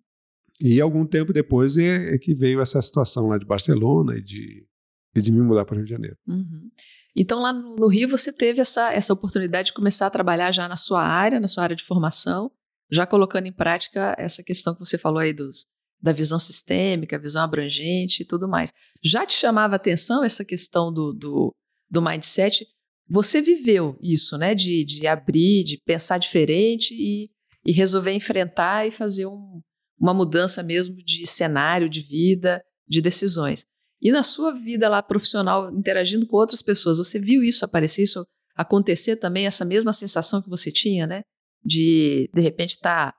[0.61, 4.67] E algum tempo depois é, é, que veio essa situação lá de Barcelona e de,
[5.15, 6.17] e de me mudar para o Rio de Janeiro.
[6.27, 6.71] Uhum.
[7.17, 10.77] Então, lá no Rio, você teve essa, essa oportunidade de começar a trabalhar já na
[10.77, 12.51] sua área, na sua área de formação,
[12.91, 15.67] já colocando em prática essa questão que você falou aí dos,
[16.01, 18.73] da visão sistêmica, visão abrangente e tudo mais.
[19.03, 21.55] Já te chamava atenção essa questão do, do,
[21.91, 22.67] do mindset?
[23.09, 24.55] Você viveu isso, né?
[24.55, 27.31] De, de abrir, de pensar diferente e,
[27.65, 29.61] e resolver enfrentar e fazer um,
[29.99, 33.67] uma mudança mesmo de cenário, de vida, de decisões.
[34.01, 38.25] E na sua vida lá profissional, interagindo com outras pessoas, você viu isso aparecer, isso
[38.55, 41.23] acontecer também, essa mesma sensação que você tinha, né?
[41.65, 43.18] De, de repente, estar tá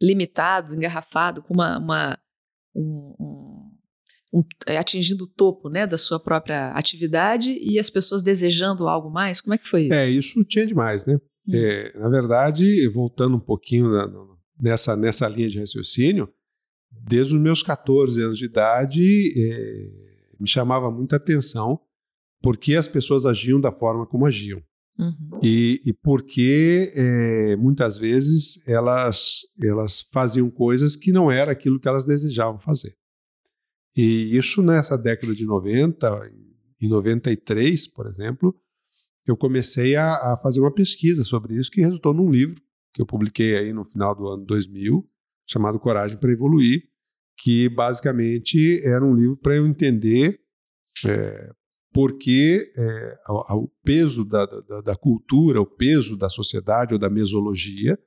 [0.00, 2.18] limitado, engarrafado, com uma, uma
[2.74, 8.22] um, um, um, é, atingindo o topo né, da sua própria atividade e as pessoas
[8.22, 9.40] desejando algo mais?
[9.40, 9.94] Como é que foi isso?
[9.94, 11.18] É, isso tinha demais, né?
[11.48, 11.54] Hum.
[11.54, 14.08] É, na verdade, voltando um pouquinho na,
[14.60, 16.28] nessa, nessa linha de raciocínio,
[16.90, 21.80] desde os meus 14 anos de idade, é, me chamava muita atenção
[22.42, 24.62] porque as pessoas agiam da forma como agiam.
[25.00, 25.40] Uhum.
[25.42, 31.88] E, e porque é, muitas vezes elas, elas faziam coisas que não era aquilo que
[31.88, 32.94] elas desejavam fazer.
[33.96, 36.30] E isso nessa década de 90,
[36.80, 38.54] em 93, por exemplo,
[39.26, 42.60] eu comecei a, a fazer uma pesquisa sobre isso que resultou num livro
[42.92, 45.08] que eu publiquei aí no final do ano 2000,
[45.46, 46.82] chamado Coragem para Evoluir,
[47.38, 50.40] que basicamente era um livro para eu entender
[51.06, 51.50] é,
[51.92, 57.98] porque é, o, peso da, da, da, cultura, o peso da sociedade ou da mesologia,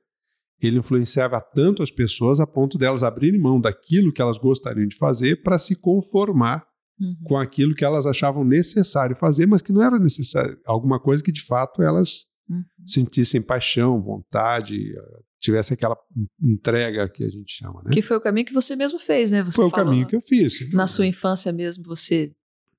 [0.60, 4.96] ele influenciava tanto as pessoas a ponto delas abrirem mão daquilo que elas gostariam de
[4.96, 6.64] fazer para se conformar
[6.98, 7.16] uhum.
[7.24, 11.32] com aquilo que elas achavam necessário fazer, mas que não era necessário, alguma coisa que
[11.32, 12.64] de fato elas uhum.
[12.86, 14.94] sentissem paixão, vontade,
[15.38, 15.96] tivesse aquela
[16.42, 17.90] entrega que a gente chama, né?
[17.92, 19.42] Que foi o caminho que você mesmo fez, né?
[19.42, 20.72] Você foi o caminho que eu fiz.
[20.72, 22.34] Na sua infância mesmo, você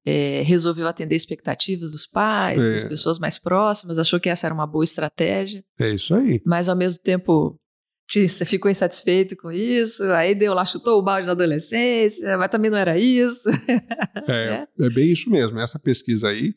[0.05, 2.71] é, resolveu atender expectativas dos pais, é.
[2.73, 5.63] das pessoas mais próximas, achou que essa era uma boa estratégia.
[5.79, 6.41] É isso aí.
[6.45, 7.59] Mas ao mesmo tempo
[8.07, 12.51] te, você ficou insatisfeito com isso, aí deu lá, chutou o balde na adolescência, mas
[12.51, 13.49] também não era isso.
[14.27, 15.59] é, é, é bem isso mesmo.
[15.59, 16.53] Essa pesquisa aí,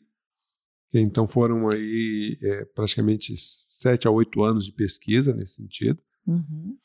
[0.93, 5.99] então foram aí é, praticamente sete a oito anos de pesquisa nesse sentido.
[6.27, 6.77] Uhum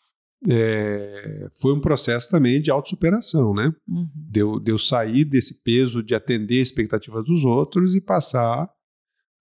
[0.49, 3.73] é, foi um processo também de autossuperação, né?
[3.89, 4.09] Uhum.
[4.15, 8.69] Deu, deu sair desse peso de atender expectativas dos outros e passar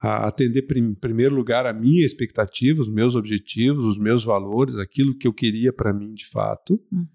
[0.02, 5.18] a atender em primeiro lugar a minha expectativa, os meus objetivos, os meus valores, aquilo
[5.18, 6.80] que eu queria para mim de fato.
[6.92, 7.08] Uhum.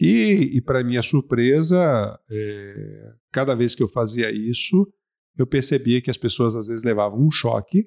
[0.00, 4.86] E, e para minha surpresa, é, cada vez que eu fazia isso,
[5.36, 7.86] eu percebia que as pessoas às vezes levavam um choque,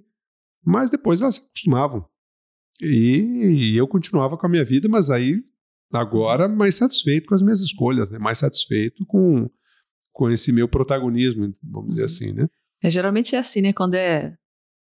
[0.63, 2.05] mas depois elas se acostumavam.
[2.83, 5.41] E, e eu continuava com a minha vida, mas aí
[5.91, 8.17] agora mais satisfeito com as minhas escolhas, né?
[8.19, 9.49] Mais satisfeito com,
[10.11, 12.05] com esse meu protagonismo, vamos dizer uhum.
[12.05, 12.47] assim, né?
[12.81, 13.71] É, geralmente é assim, né?
[13.71, 14.35] Quando é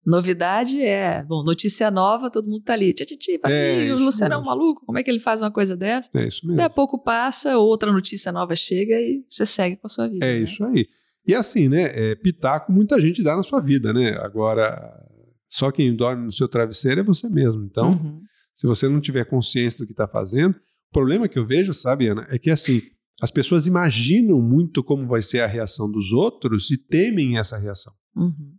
[0.06, 2.94] novidade, é, bom, notícia nova, todo mundo tá ali.
[2.94, 3.06] Tchau,
[3.46, 6.10] é, o Luciano é um maluco, como é que ele faz uma coisa dessa?
[6.20, 6.58] É isso mesmo.
[6.58, 10.26] Daí a pouco passa, outra notícia nova chega e você segue com a sua vida.
[10.26, 10.40] É né?
[10.40, 10.88] isso aí.
[11.28, 11.92] E assim, né?
[11.94, 14.18] É, pitaco muita gente dá na sua vida, né?
[14.22, 15.09] Agora,
[15.50, 17.64] só quem dorme no seu travesseiro é você mesmo.
[17.64, 18.22] Então, uhum.
[18.54, 22.08] se você não tiver consciência do que está fazendo, o problema que eu vejo, sabe,
[22.08, 22.82] Ana, é que assim,
[23.22, 27.94] as pessoas imaginam muito como vai ser a reação dos outros e temem essa reação.
[28.16, 28.54] Uhum.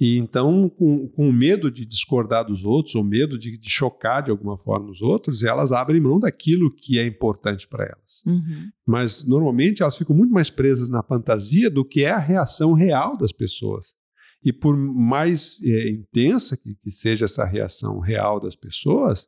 [0.00, 4.30] E então, com, com medo de discordar dos outros, ou medo de, de, chocar de
[4.30, 8.22] alguma forma os outros, elas abrem mão daquilo que é importante para elas.
[8.24, 8.68] Uhum.
[8.86, 13.16] Mas, normalmente, elas ficam muito mais presas na fantasia do que é a reação real
[13.18, 13.96] das pessoas.
[14.44, 19.26] E por mais é, intensa que, que, seja essa reação real das pessoas,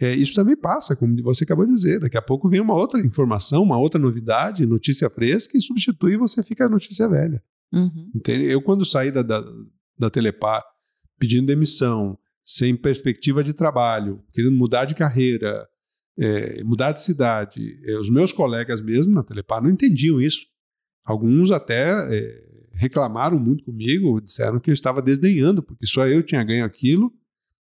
[0.00, 2.00] é, isso também passa, como você acabou de dizer.
[2.00, 6.18] Daqui a pouco vem uma outra informação, uma outra novidade, notícia fresca, e substitui e
[6.18, 7.42] você fica a notícia velha.
[7.72, 8.10] Uhum.
[8.14, 8.44] Entende?
[8.44, 9.42] Eu, quando saí da, da,
[9.98, 10.62] da Telepar
[11.18, 15.68] pedindo demissão, sem perspectiva de trabalho, querendo mudar de carreira,
[16.18, 17.80] é, mudar de cidade.
[17.84, 20.40] É, os meus colegas mesmo na Telepar não entendiam isso.
[21.04, 22.51] Alguns até é,
[22.82, 27.12] reclamaram muito comigo, disseram que eu estava desdenhando, porque só eu tinha ganho aquilo,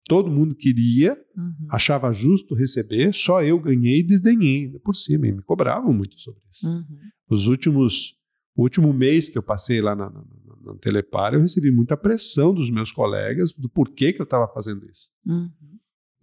[0.06, 1.66] todo mundo queria, uhum.
[1.70, 6.20] achava justo receber, só eu ganhei e desdenhei ainda por cima, e me cobravam muito
[6.20, 6.66] sobre isso.
[6.68, 6.84] Uhum.
[7.30, 8.14] Os últimos,
[8.54, 11.96] o último mês que eu passei lá na, na, na, na Telepar, eu recebi muita
[11.96, 15.08] pressão dos meus colegas do porquê que eu estava fazendo isso.
[15.24, 15.50] Uhum.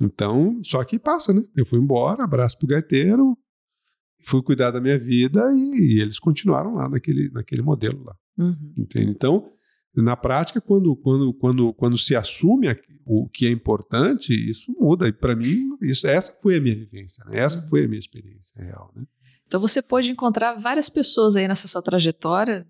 [0.01, 1.43] Então, só que passa, né?
[1.55, 3.37] Eu fui embora, abraço pro gaiteiro,
[4.23, 8.15] fui cuidar da minha vida e, e eles continuaram lá naquele, naquele modelo lá.
[8.37, 8.73] Uhum.
[8.77, 9.11] Entende?
[9.11, 9.49] Então,
[9.95, 12.67] na prática, quando, quando, quando, quando se assume
[13.05, 15.07] o que é importante, isso muda.
[15.07, 17.39] E para mim, isso, essa foi a minha vivência, né?
[17.39, 17.69] essa uhum.
[17.69, 18.91] foi a minha experiência real.
[18.95, 19.03] Né?
[19.45, 22.65] Então você pôde encontrar várias pessoas aí nessa sua trajetória.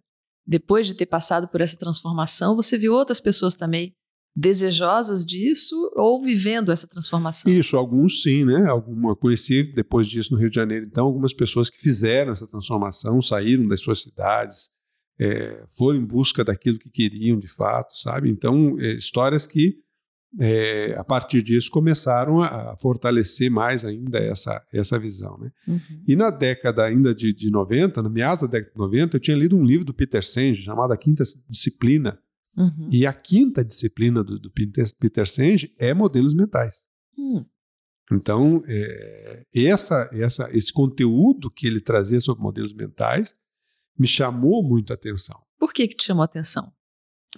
[0.45, 3.95] Depois de ter passado por essa transformação, você viu outras pessoas também
[4.35, 7.51] desejosas disso ou vivendo essa transformação?
[7.51, 8.67] Isso, alguns sim, né?
[8.67, 13.21] Alguma conheci depois disso no Rio de Janeiro, então algumas pessoas que fizeram essa transformação,
[13.21, 14.69] saíram das suas cidades,
[15.19, 18.29] é, foram em busca daquilo que queriam de fato, sabe?
[18.29, 19.83] Então, é, histórias que
[20.39, 25.37] é, a partir disso começaram a fortalecer mais ainda essa, essa visão.
[25.37, 25.51] Né?
[25.67, 26.03] Uhum.
[26.07, 29.37] E na década ainda de, de 90, na meados da década de 90, eu tinha
[29.37, 32.17] lido um livro do Peter Senge chamado A Quinta Disciplina.
[32.55, 32.87] Uhum.
[32.91, 36.83] E a quinta disciplina do, do Peter, Peter Senge é modelos mentais.
[37.17, 37.45] Uhum.
[38.11, 43.33] Então, é, essa, essa, esse conteúdo que ele trazia sobre modelos mentais
[43.97, 45.39] me chamou muito a atenção.
[45.57, 46.71] Por que, que te chamou a atenção?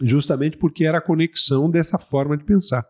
[0.01, 2.85] Justamente porque era a conexão dessa forma de pensar.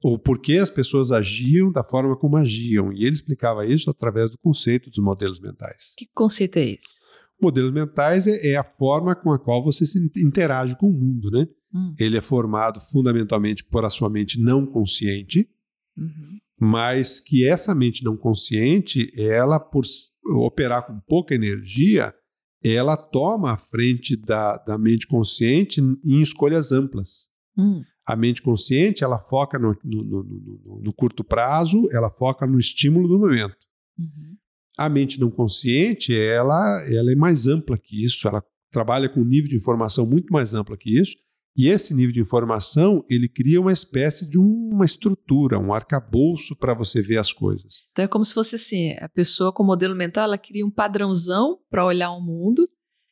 [0.00, 2.92] Ou porque as pessoas agiam da forma como agiam.
[2.92, 5.94] E ele explicava isso através do conceito dos modelos mentais.
[5.96, 7.00] Que conceito é esse?
[7.40, 11.30] Modelos mentais é, é a forma com a qual você se interage com o mundo,
[11.30, 11.46] né?
[11.72, 11.94] Hum.
[11.98, 15.48] Ele é formado fundamentalmente por a sua mente não consciente,
[15.96, 16.38] uhum.
[16.58, 19.84] mas que essa mente não consciente, ela por
[20.24, 22.14] operar com pouca energia,
[22.62, 27.28] ela toma a frente da, da mente consciente em escolhas amplas.
[27.56, 27.82] Hum.
[28.06, 33.06] A mente consciente, ela foca no, no, no, no, curto prazo, ela foca no estímulo
[33.06, 33.56] do momento.
[33.98, 34.36] Uhum.
[34.78, 39.24] A mente não consciente, ela, ela é mais ampla que isso, ela trabalha com um
[39.24, 41.16] nível de informação muito mais ampla que isso,
[41.58, 46.72] e esse nível de informação, ele cria uma espécie de uma estrutura, um arcabouço para
[46.72, 47.82] você ver as coisas.
[47.90, 51.58] Então é como se fosse assim, a pessoa com modelo mental, ela cria um padrãozão
[51.68, 52.62] para olhar o mundo,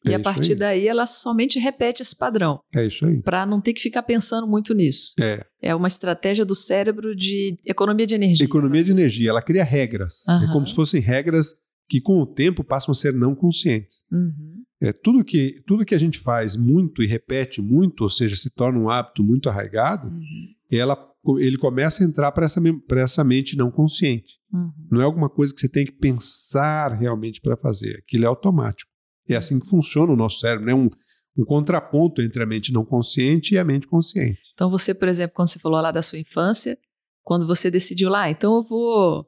[0.07, 0.59] é e a partir aí.
[0.59, 2.61] daí ela somente repete esse padrão.
[2.75, 3.21] É isso aí.
[3.23, 5.13] Para não ter que ficar pensando muito nisso.
[5.21, 5.45] É.
[5.61, 8.45] É uma estratégia do cérebro de economia de energia.
[8.45, 9.31] Economia de energia.
[9.31, 10.25] Ela cria regras.
[10.29, 10.45] Uhum.
[10.45, 11.55] É como se fossem regras
[11.89, 14.05] que com o tempo passam a ser não conscientes.
[14.11, 14.63] Uhum.
[14.81, 18.51] É, tudo, que, tudo que a gente faz muito e repete muito, ou seja, se
[18.51, 20.49] torna um hábito muito arraigado, uhum.
[20.71, 20.99] ela,
[21.39, 22.61] ele começa a entrar para essa,
[22.99, 24.35] essa mente não consciente.
[24.53, 24.73] Uhum.
[24.91, 28.03] Não é alguma coisa que você tem que pensar realmente para fazer.
[28.05, 28.91] Aquilo é automático.
[29.29, 30.75] É assim que funciona o nosso cérebro, né?
[30.75, 30.89] Um,
[31.37, 34.41] um contraponto entre a mente não consciente e a mente consciente.
[34.55, 36.79] Então, você, por exemplo, quando você falou lá da sua infância,
[37.23, 39.27] quando você decidiu lá, então eu vou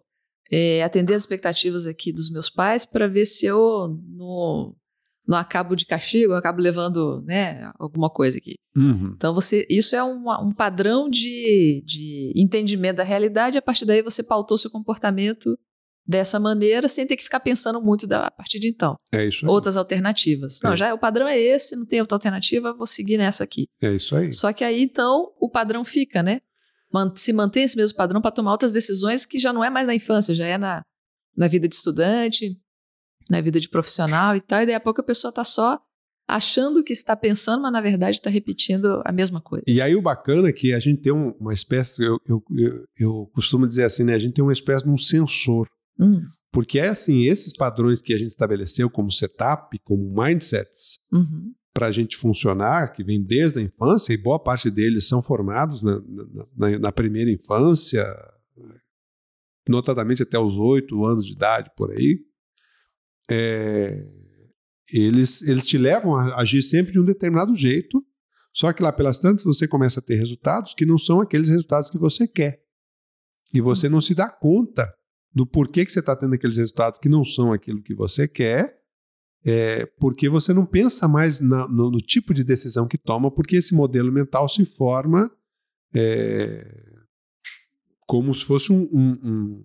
[0.50, 4.74] é, atender as expectativas aqui dos meus pais para ver se eu no
[5.26, 8.54] não acabo de castigo, eu acabo levando né, alguma coisa aqui.
[8.74, 9.12] Uhum.
[9.14, 14.00] Então, você, isso é um, um padrão de, de entendimento da realidade, a partir daí
[14.00, 15.58] você pautou seu comportamento
[16.08, 18.96] dessa maneira, sem ter que ficar pensando muito da, a partir de então.
[19.12, 19.50] É isso aí.
[19.50, 20.58] Outras alternativas.
[20.64, 20.76] Não, é.
[20.76, 23.66] já o padrão é esse, não tem outra alternativa, vou seguir nessa aqui.
[23.82, 24.32] É isso aí.
[24.32, 26.40] Só que aí, então, o padrão fica, né?
[27.16, 29.94] Se mantém esse mesmo padrão para tomar outras decisões que já não é mais na
[29.94, 30.82] infância, já é na,
[31.36, 32.58] na vida de estudante,
[33.28, 35.78] na vida de profissional e tal, e daí a pouco a pessoa está só
[36.26, 39.64] achando que está pensando, mas na verdade está repetindo a mesma coisa.
[39.66, 43.30] E aí o bacana é que a gente tem uma espécie, eu, eu, eu, eu
[43.34, 44.14] costumo dizer assim, né?
[44.14, 45.66] A gente tem uma espécie de um sensor.
[45.98, 46.22] Hum.
[46.52, 51.52] Porque é assim, esses padrões que a gente estabeleceu como setup, como mindsets, uhum.
[51.74, 55.82] para a gente funcionar, que vem desde a infância, e boa parte deles são formados
[55.82, 56.00] na,
[56.56, 58.04] na, na primeira infância,
[59.68, 62.18] notadamente até os oito anos de idade, por aí,
[63.30, 64.04] é,
[64.90, 68.02] eles, eles te levam a agir sempre de um determinado jeito,
[68.54, 71.90] só que lá pelas tantas você começa a ter resultados que não são aqueles resultados
[71.90, 72.60] que você quer.
[73.52, 74.92] E você não se dá conta
[75.34, 78.78] do porquê que você está tendo aqueles resultados que não são aquilo que você quer,
[79.44, 83.56] é, porque você não pensa mais na, no, no, tipo de decisão que toma, porque
[83.56, 85.30] esse modelo mental se forma
[85.94, 86.66] é,
[88.06, 89.64] como se fosse um, um, um,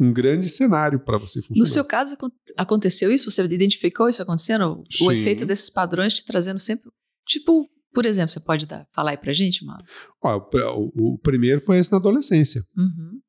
[0.00, 1.60] um grande cenário para você funcionar.
[1.60, 2.16] No seu caso,
[2.56, 3.30] aconteceu isso?
[3.30, 4.82] Você identificou isso acontecendo?
[4.90, 5.06] Sim.
[5.06, 6.90] O efeito desses padrões te trazendo sempre.
[7.26, 9.84] Tipo, por exemplo, você pode dar, falar aí pra gente, Mauro?
[10.22, 12.62] Ó, o, o, o, primeiro foi esse na adolescência.
[12.76, 13.20] Uhum.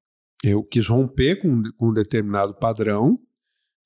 [0.43, 3.19] Eu quis romper com, com um determinado padrão,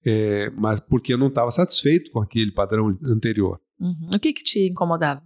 [0.06, 3.60] é, mas porque eu não estava satisfeito com aquele padrão anterior.
[3.80, 4.10] Uhum.
[4.14, 5.24] O que, que te incomodava?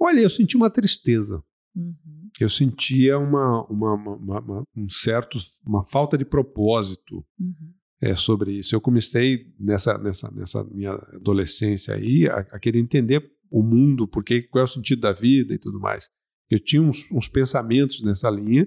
[0.00, 1.42] Olha, eu senti uma tristeza.
[1.74, 1.94] Uhum.
[2.40, 7.72] Eu sentia uma, uma, uma, uma, um certo, uma falta de propósito Uhum.
[8.00, 8.74] é, sobre isso.
[8.74, 14.42] Eu comecei nessa, nessa, nessa minha adolescência aí a, a querer entender o mundo, porque
[14.42, 16.08] qual é o sentido da vida e tudo mais.
[16.50, 18.66] Eu tinha uns, uns pensamentos nessa linha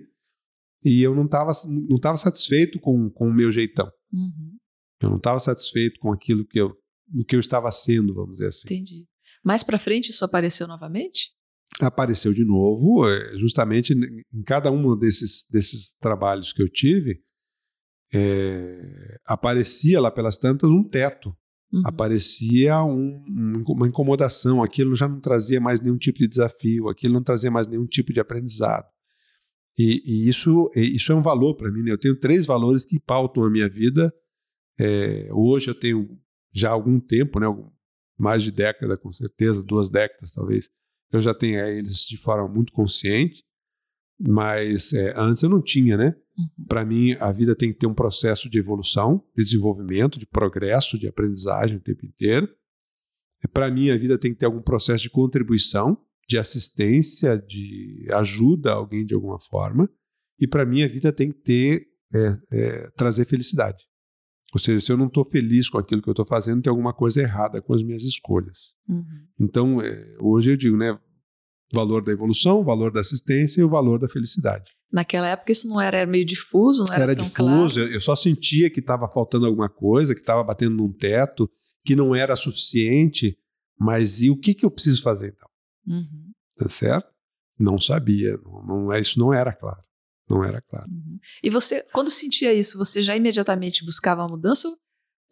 [0.85, 1.51] e eu não estava
[1.89, 3.89] não tava satisfeito com, com o meu jeitão.
[4.13, 4.55] Uhum.
[5.01, 6.73] Eu não estava satisfeito com aquilo que eu,
[7.13, 8.67] o que eu estava sendo, vamos dizer assim.
[8.67, 9.05] Entendi.
[9.43, 11.29] Mais pra frente isso apareceu novamente?
[11.81, 17.19] Apareceu de novo, é, justamente em cada um desses, desses trabalhos que eu tive,
[18.13, 21.35] é, aparecia lá pelas tantas um teto,
[21.73, 21.81] Uhum.
[21.85, 27.23] aparecia um- uma incomodação, aquilo já não trazia mais nenhum tipo de desafio, aquilo não
[27.23, 28.85] trazia mais nenhum tipo de aprendizado.
[29.77, 31.83] E, e isso, isso é um valor para mim.
[31.83, 31.91] né?
[31.91, 34.13] Eu tenho três valores que pautam a minha vida.
[34.79, 36.17] É, hoje eu tenho
[36.53, 37.47] já algum tempo, né,
[38.17, 40.69] mais de década com certeza, duas décadas talvez,
[41.11, 43.43] eu já tenho eles de forma muito consciente,
[44.19, 46.15] mas é, antes eu não tinha, né?
[46.37, 46.65] Uhum.
[46.67, 50.97] Para mim, a vida tem que ter um processo de evolução, de desenvolvimento, de progresso,
[50.97, 52.49] de aprendizagem o tempo inteiro.
[53.53, 58.71] Para mim, a vida tem que ter algum processo de contribuição, de assistência, de ajuda
[58.71, 59.89] a alguém de alguma forma.
[60.39, 63.83] E para mim, a vida tem que ter é, é, trazer felicidade.
[64.53, 66.93] Ou seja, se eu não estou feliz com aquilo que eu estou fazendo, tem alguma
[66.93, 68.73] coisa errada com as minhas escolhas.
[68.87, 69.03] Uhum.
[69.39, 70.97] Então, é, hoje eu digo, né?
[71.73, 74.71] Valor da evolução, valor da assistência e o valor da felicidade.
[74.91, 77.79] Naquela época isso não era, era meio difuso, não era, era tão difuso, claro.
[77.79, 81.49] eu, eu só sentia que estava faltando alguma coisa, que estava batendo num teto,
[81.83, 83.35] que não era suficiente,
[83.77, 85.49] mas e o que, que eu preciso fazer então?
[85.87, 86.31] Uhum.
[86.57, 87.07] Tá certo?
[87.59, 89.81] Não sabia, não, não, é- isso não era claro.
[90.29, 90.89] Não era claro.
[90.89, 91.19] Uhum.
[91.43, 94.67] E você, quando sentia isso, você já imediatamente buscava a mudança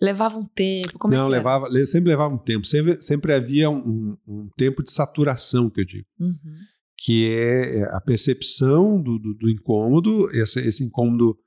[0.02, 0.98] levava um tempo?
[1.00, 1.38] Como não, é que era?
[1.38, 5.82] levava, le- sempre levava um tempo, sempre, sempre havia um, um tempo de saturação, que
[5.82, 6.56] eu digo, Uhum.
[6.98, 11.38] que é a percepção do, do, do incômodo, esse, esse incômodo,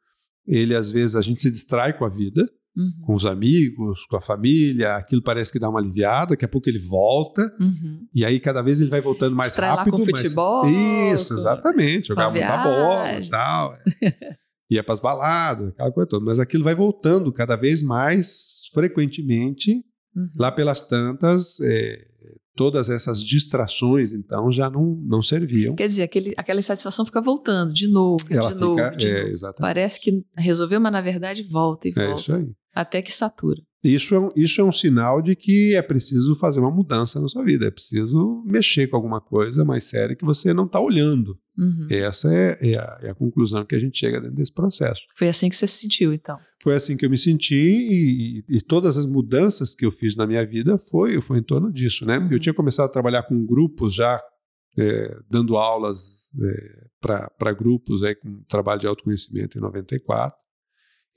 [0.47, 2.91] ele às vezes a gente se distrai com a vida, Uhum.
[3.07, 6.69] com os amigos, com a família, aquilo parece que dá uma aliviada, daqui a pouco
[6.69, 8.07] ele volta, Uhum.
[8.15, 9.97] e aí cada vez ele vai voltando mais lá rápido.
[9.97, 10.67] com mais- futebol,
[11.15, 12.13] Isso, exatamente.
[12.13, 13.75] A muita bola e tal.
[13.75, 13.83] é.
[14.69, 16.25] Ia para as baladas, aquela coisa toda.
[16.25, 19.83] Mas aquilo vai voltando cada vez mais frequentemente.
[20.15, 20.29] Uhum.
[20.39, 22.05] Lá pelas tantas, é,
[22.57, 25.75] todas essas distrações, então, já não, não serviam.
[25.77, 29.21] Quer dizer, aquele, aquela insatisfação fica voltando de novo, Ela de novo, fica, de é,
[29.21, 29.33] novo.
[29.33, 29.61] exatamente.
[29.75, 32.21] Parece que resolveu, mas na verdade volta e É volta.
[32.21, 32.51] isso aí.
[32.77, 33.63] Até que satura.
[33.83, 37.29] Isso é, um, isso é um sinal de que é preciso fazer uma mudança na
[37.29, 41.39] sua vida, é preciso mexer com alguma coisa mais séria que você não está olhando.
[41.57, 41.87] Uhum.
[41.89, 45.01] Essa é, é, a, é a conclusão que a gente chega dentro desse processo.
[45.17, 46.39] Foi assim que você se sentiu, então.
[46.63, 50.27] Foi assim que eu me senti e, e todas as mudanças que eu fiz na
[50.27, 52.19] minha vida foi, foi em torno disso, né?
[52.19, 52.29] Uhum.
[52.31, 54.21] Eu tinha começado a trabalhar com grupos já,
[54.77, 56.87] é, dando aulas é,
[57.39, 60.37] para grupos aí, com trabalho de autoconhecimento em 94.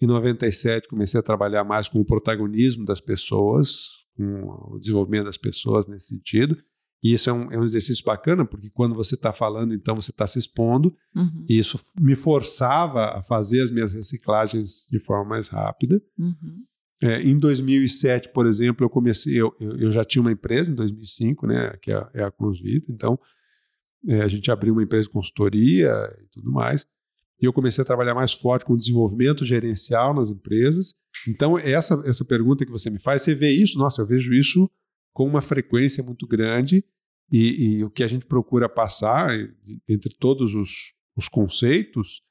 [0.01, 5.37] Em 97 comecei a trabalhar mais com o protagonismo das pessoas, com o desenvolvimento das
[5.37, 6.57] pessoas nesse sentido.
[7.01, 10.11] E isso é um, é um exercício bacana, porque quando você está falando, então você
[10.11, 11.45] está se expondo, Uhum.
[11.49, 16.01] e isso me forçava a fazer as minhas reciclagens de forma mais rápida.
[16.17, 16.63] Uhum.
[17.01, 21.47] É, em 2007, por exemplo, eu comecei, eu, eu já tinha uma empresa em 2005,
[21.47, 23.17] né, que é, é a Consvita, então
[24.07, 25.89] é, a gente abriu uma empresa de consultoria
[26.21, 26.85] e tudo mais,
[27.41, 30.95] e eu comecei a trabalhar mais forte com o desenvolvimento gerencial nas empresas.
[31.27, 33.77] Então, essa, essa pergunta que você me faz, você vê isso?
[33.79, 34.69] Nossa, eu vejo isso
[35.13, 36.83] com uma frequência muito grande,
[37.31, 39.31] e, e o que a gente procura passar
[39.87, 42.21] entre todos os, os conceitos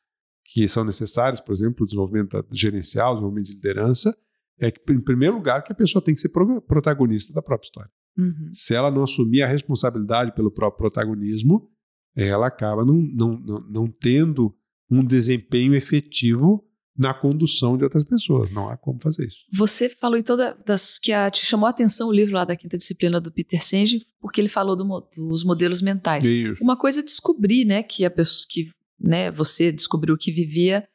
[0.44, 4.16] que são necessários, por exemplo, o desenvolvimento gerencial, o desenvolvimento de liderança,
[4.58, 7.66] é que, em primeiro lugar, que a pessoa tem que ser pro- protagonista da própria
[7.66, 7.90] história.
[8.16, 8.50] Uhum.
[8.52, 11.70] Se ela não assumir a responsabilidade pelo próprio protagonismo,
[12.16, 14.52] ela acaba não, não, não, não tendo
[14.90, 16.64] um desempenho efetivo
[16.96, 18.50] na condução de outras pessoas.
[18.50, 19.36] Não há como fazer isso.
[19.54, 22.56] Você falou então da- das que a, te chamou a atenção o livro lá da
[22.56, 24.84] quinta disciplina do Peter Senge, porque ele falou do
[25.16, 26.24] dos modelos mentais.
[26.24, 26.62] Isso.
[26.62, 28.68] Uma coisa é descobrir, né, que a pessoa que,
[28.98, 30.88] né, você descobriu que vivia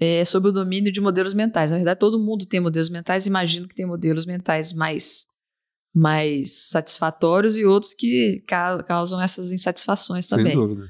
[0.00, 1.72] é, sob o domínio de modelos mentais.
[1.72, 3.26] Na verdade, todo mundo tem modelos mentais.
[3.26, 5.26] Imagino que tem modelos mentais mais
[5.92, 10.54] mais satisfatórios e outros que ca- causam essas insatisfações Sem também.
[10.54, 10.86] dúvida.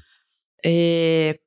[0.63, 1.39] É,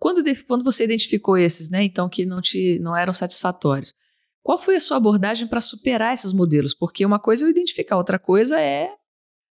[0.00, 3.94] quando, quando você identificou esses, né, então que não te não eram satisfatórios,
[4.42, 6.72] qual foi a sua abordagem para superar esses modelos?
[6.74, 8.88] Porque uma coisa é eu identificar, outra coisa é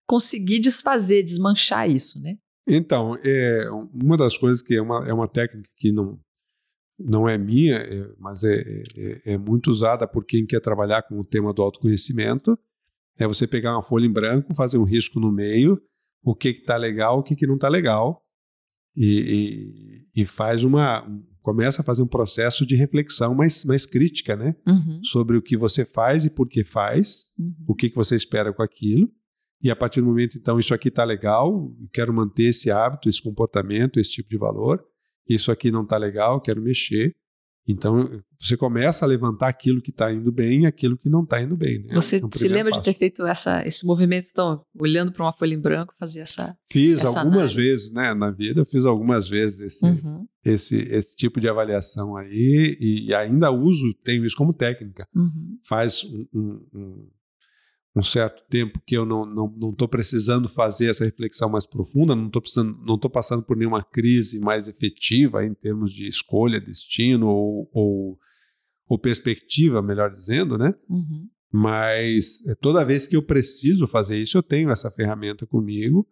[0.06, 2.38] conseguir desfazer, desmanchar isso, né?
[2.64, 6.18] Então, é, uma das coisas que é uma, é uma técnica que não
[6.98, 11.18] não é minha, é, mas é, é, é, muito usada por quem quer trabalhar com
[11.20, 12.58] o tema do autoconhecimento.
[13.18, 15.78] É você pegar uma folha em branco, fazer um risco no meio,
[16.22, 18.25] o que está legal, o que, que não está legal,
[18.96, 21.06] e, e, e, faz uma.
[21.42, 24.56] começa a fazer um processo de reflexão mais, mais crítica, né?
[24.66, 25.00] Uhum.
[25.04, 27.54] Sobre o que você faz e por que faz, uhum.
[27.68, 29.10] o que, que você espera com aquilo.
[29.62, 33.22] E a partir do momento, então, isso aqui está legal, quero manter esse hábito, esse
[33.22, 34.82] comportamento, esse tipo de valor
[35.28, 37.14] isso aqui não está legal, quero mexer.
[37.68, 41.42] Então, você começa a levantar aquilo que está indo bem e aquilo que não está
[41.42, 41.82] indo bem.
[41.82, 41.94] Né?
[41.94, 42.82] Você então, se lembra passo.
[42.82, 46.56] de ter feito essa, esse movimento, então, olhando para uma folha em branco, fazer essa.
[46.70, 47.56] Fiz essa algumas análise.
[47.56, 48.14] vezes, né?
[48.14, 50.24] Na vida, eu fiz algumas vezes esse, uhum.
[50.44, 55.06] esse, esse tipo de avaliação aí e, e, ainda uso, tenho isso como técnica.
[55.14, 55.58] Uhum.
[55.66, 57.08] Faz um, um, um
[58.02, 62.26] certo tempo que eu não estou não, não precisando fazer essa reflexão mais profunda, não
[62.26, 62.42] estou
[62.84, 68.18] não tô passando por nenhuma crise mais efetiva em termos de escolha, destino ou, ou,
[68.86, 70.74] ou perspectiva, melhor dizendo, né?
[70.88, 71.26] Uhum.
[71.50, 76.06] Mas é, toda vez que eu preciso fazer isso, eu tenho essa ferramenta comigo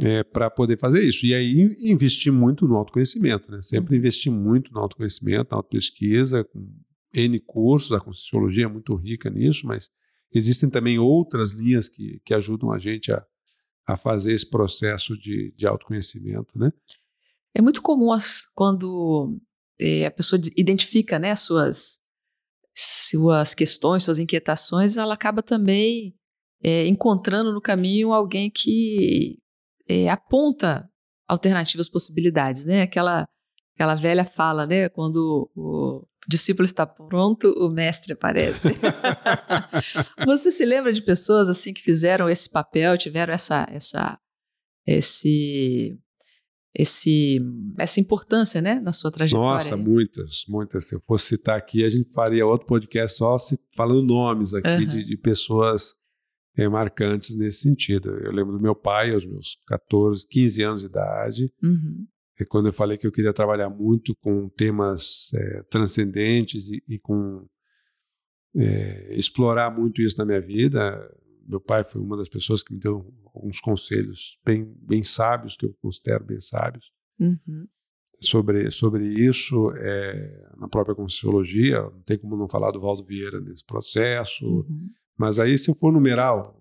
[0.00, 1.26] é, para poder fazer isso.
[1.26, 3.60] E aí investir muito no autoconhecimento, né?
[3.60, 3.98] Sempre uhum.
[3.98, 6.66] investir muito no autoconhecimento, na autopesquisa, com
[7.12, 9.90] N cursos, a Conscienciologia é muito rica nisso, mas
[10.36, 13.24] Existem também outras linhas que, que ajudam a gente a,
[13.86, 16.70] a fazer esse processo de, de autoconhecimento, né?
[17.54, 19.40] É muito comum as, quando
[19.80, 22.00] é, a pessoa identifica né, suas,
[22.76, 26.14] suas questões, suas inquietações, ela acaba também
[26.62, 29.38] é, encontrando no caminho alguém que
[29.88, 30.86] é, aponta
[31.26, 32.82] alternativas, possibilidades, né?
[32.82, 33.26] Aquela,
[33.74, 34.90] aquela velha fala, né?
[34.90, 38.70] Quando o, o discípulo está pronto, o mestre aparece.
[40.26, 44.18] Você se lembra de pessoas assim que fizeram esse papel, tiveram essa essa
[44.84, 45.96] esse
[46.74, 47.38] esse
[47.78, 49.54] essa importância, né, na sua trajetória?
[49.54, 50.88] Nossa, muitas, muitas.
[50.88, 53.36] Se eu fosse citar aqui, a gente faria outro podcast só
[53.76, 54.86] falando nomes aqui uhum.
[54.86, 55.94] de, de, pessoas
[56.56, 58.10] é, marcantes nesse sentido.
[58.10, 61.52] Eu lembro do meu pai, aos meus 14, 15 anos de idade.
[61.62, 62.04] Uhum
[62.44, 67.46] quando eu falei que eu queria trabalhar muito com temas é, transcendentes e, e com
[68.56, 71.10] é, explorar muito isso na minha vida.
[71.46, 75.66] Meu pai foi uma das pessoas que me deu alguns conselhos bem, bem sábios, que
[75.66, 77.66] eu considero bem sábios, uhum.
[78.20, 81.82] sobre, sobre isso é, na própria Conscienciologia.
[81.82, 84.44] Não tem como não falar do Valdo Vieira nesse processo.
[84.44, 84.90] Uhum.
[85.16, 86.58] Mas aí, se eu for numeral,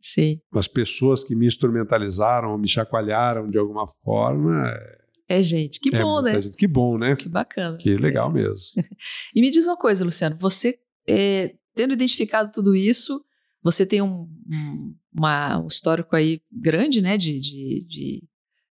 [0.00, 0.40] Sim.
[0.52, 4.64] As pessoas que me instrumentalizaram, me chacoalharam de alguma forma.
[5.28, 6.40] É, gente, que é bom, né?
[6.40, 6.56] Gente.
[6.56, 7.14] Que bom, né?
[7.14, 7.76] Que bacana.
[7.76, 8.32] Que legal é.
[8.32, 8.66] mesmo.
[9.34, 13.22] e me diz uma coisa, Luciano, você, é, tendo identificado tudo isso,
[13.62, 18.28] você tem um, um, uma, um histórico aí grande, né, de, de, de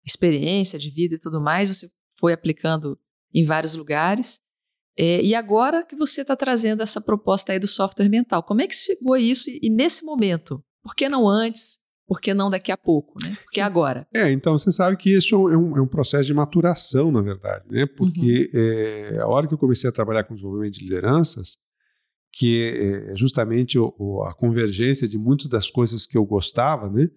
[0.06, 2.98] experiência, de vida e tudo mais, você foi aplicando
[3.34, 4.40] em vários lugares.
[4.98, 8.68] É, e agora que você está trazendo essa proposta aí do software mental, como é
[8.68, 9.50] que chegou a isso?
[9.50, 11.80] E, e nesse momento, por que não antes?
[12.08, 13.36] Por que não daqui a pouco, né?
[13.44, 14.08] Por que agora?
[14.16, 17.66] É, então você sabe que isso é um, é um processo de maturação, na verdade,
[17.70, 17.86] né?
[17.86, 18.60] Porque uhum.
[18.60, 21.58] é, a hora que eu comecei a trabalhar com desenvolvimento de lideranças,
[22.32, 26.90] que é, é justamente o, o, a convergência de muitas das coisas que eu gostava,
[26.90, 27.10] né?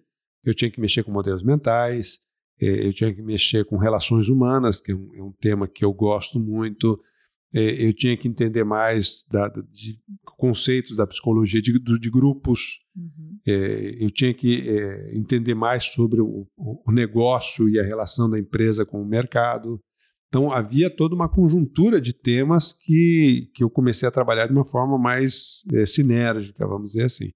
[0.43, 2.19] Eu tinha que mexer com modelos mentais,
[2.61, 5.85] é, eu tinha que mexer com relações humanas, que é um, é um tema que
[5.85, 7.10] eu gosto muito, é,
[7.53, 9.99] eu tinha que entender mais da, de
[10.37, 13.39] conceitos da psicologia de, de grupos, uhum.
[13.45, 18.39] é, eu tinha que é, entender mais sobre o, o, negócio e a relação da
[18.39, 19.81] empresa com o mercado.
[20.29, 24.65] Então, havia toda uma conjuntura de temas que, que eu comecei a trabalhar de uma
[24.65, 27.31] forma mais é, sinérgica, vamos dizer assim.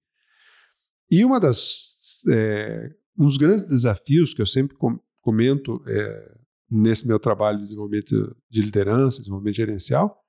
[1.10, 1.88] E uma das,
[2.30, 2.88] é,
[3.18, 4.76] um dos grandes desafios que eu sempre
[5.20, 6.35] comento é,
[6.70, 10.20] nesse meu trabalho de desenvolvimento de liderança, desenvolvimento gerencial,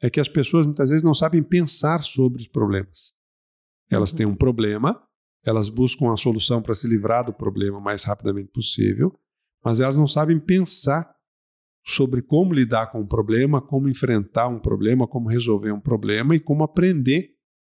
[0.00, 3.14] é que as pessoas muitas vezes não sabem pensar sobre os problemas.
[3.90, 4.16] Elas uhum.
[4.16, 5.02] têm um problema,
[5.44, 9.18] elas buscam a solução para se livrar do problema o mais rapidamente possível,
[9.64, 11.14] mas elas não sabem pensar
[11.86, 16.40] sobre como lidar com o problema, como enfrentar um problema, como resolver um problema e
[16.40, 17.30] como aprender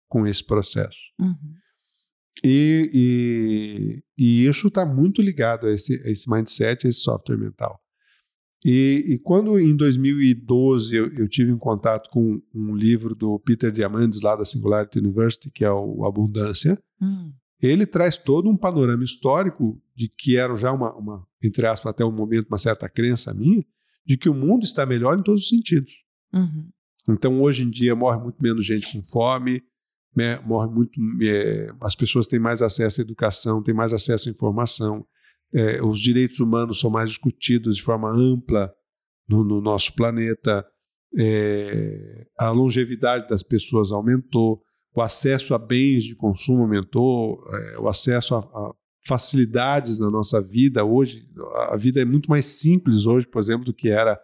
[0.08, 0.98] com esse processo.
[1.20, 1.54] Uhum.
[2.42, 7.36] E, e, e, isso está muito ligado a esse, a esse mindset, a esse software
[7.36, 7.78] mental.
[8.64, 13.70] E, e, quando em 2012 eu, eu, tive em contato com um livro do Peter
[13.70, 17.32] Diamandis, lá da Singularity University, que é o Abundância, hum.
[17.62, 22.04] ele traz todo um panorama histórico de que era já uma, uma, entre aspas, até
[22.04, 23.64] um momento, uma certa crença minha,
[24.04, 25.92] de que o mundo está melhor em todos os sentidos.
[26.32, 26.68] Uhum.
[27.08, 29.62] Então, hoje em dia, morre muito menos gente com fome,
[30.16, 31.00] né, morre muito.
[31.22, 35.06] É, as pessoas têm mais acesso à educação, têm mais acesso à informação
[35.52, 38.72] é, os direitos humanos são mais discutidos de forma ampla
[39.28, 40.66] no, no nosso planeta,
[41.16, 44.60] é, a longevidade das pessoas aumentou,
[44.94, 48.72] o acesso a bens de consumo aumentou, é, o acesso a, a,
[49.06, 51.26] facilidades na nossa vida hoje.
[51.70, 54.20] A vida é muito mais simples hoje, por exemplo, do que era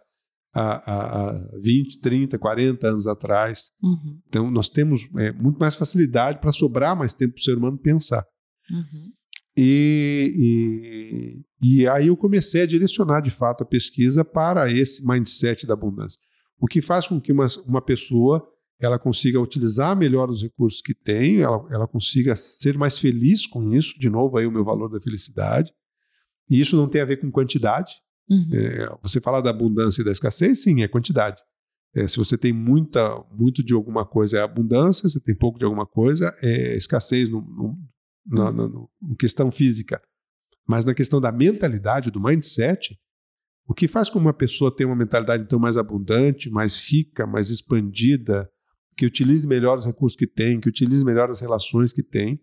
[0.54, 3.70] há, há 20, 30, 40 anos atrás.
[3.82, 4.20] Uhum.
[4.28, 7.78] Então, nós temos é, muito mais facilidade para sobrar mais tempo para o ser humano
[7.78, 8.24] pensar.
[8.70, 9.10] Uhum.
[9.56, 15.66] E, e, e, aí eu comecei a direcionar de fato a pesquisa para esse mindset
[15.66, 16.20] da abundância.
[16.58, 18.44] O que faz com que uma, uma pessoa
[18.80, 23.72] ela consiga utilizar melhor os recursos que tem, ela, ela consiga ser mais feliz com
[23.72, 25.72] isso, de novo aí o meu valor da felicidade.
[26.50, 27.92] E isso não tem a ver com quantidade.
[28.28, 28.48] Uhum.
[28.52, 31.40] É, você fala da abundância e da escassez, sim, é quantidade.
[31.94, 35.64] É, se você tem muita, muito de alguma coisa é abundância, se tem pouco de
[35.64, 37.78] alguma coisa é escassez no, no,
[38.26, 38.52] na, uhum.
[38.52, 40.00] na no, questão física.
[40.66, 42.98] Mas na questão da mentalidade, do mindset,
[43.66, 47.50] o que faz com uma pessoa ter uma mentalidade então mais abundante, mais rica, mais
[47.50, 48.50] expandida,
[48.96, 52.40] que utilize melhor os recursos que tem, que utilize melhor as relações que tem,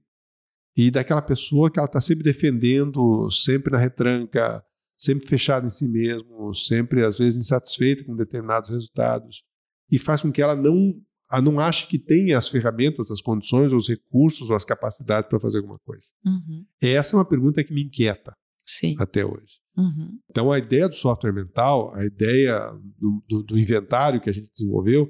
[0.75, 4.63] e daquela pessoa que ela está sempre defendendo, sempre na retranca,
[4.97, 9.43] sempre fechada em si mesmo, sempre às vezes insatisfeita com determinados resultados,
[9.91, 10.95] e faz com que ela não,
[11.39, 15.59] não ache que tem as ferramentas, as condições, os recursos ou as capacidades para fazer
[15.59, 16.07] alguma coisa.
[16.25, 16.65] Uhum.
[16.81, 18.95] Essa é uma pergunta que me inquieta Sim.
[18.99, 19.61] até hoje.
[19.77, 20.19] Uhum.
[20.29, 24.51] Então, a ideia do software mental, a ideia do, do, do inventário que a gente
[24.53, 25.07] desenvolveu,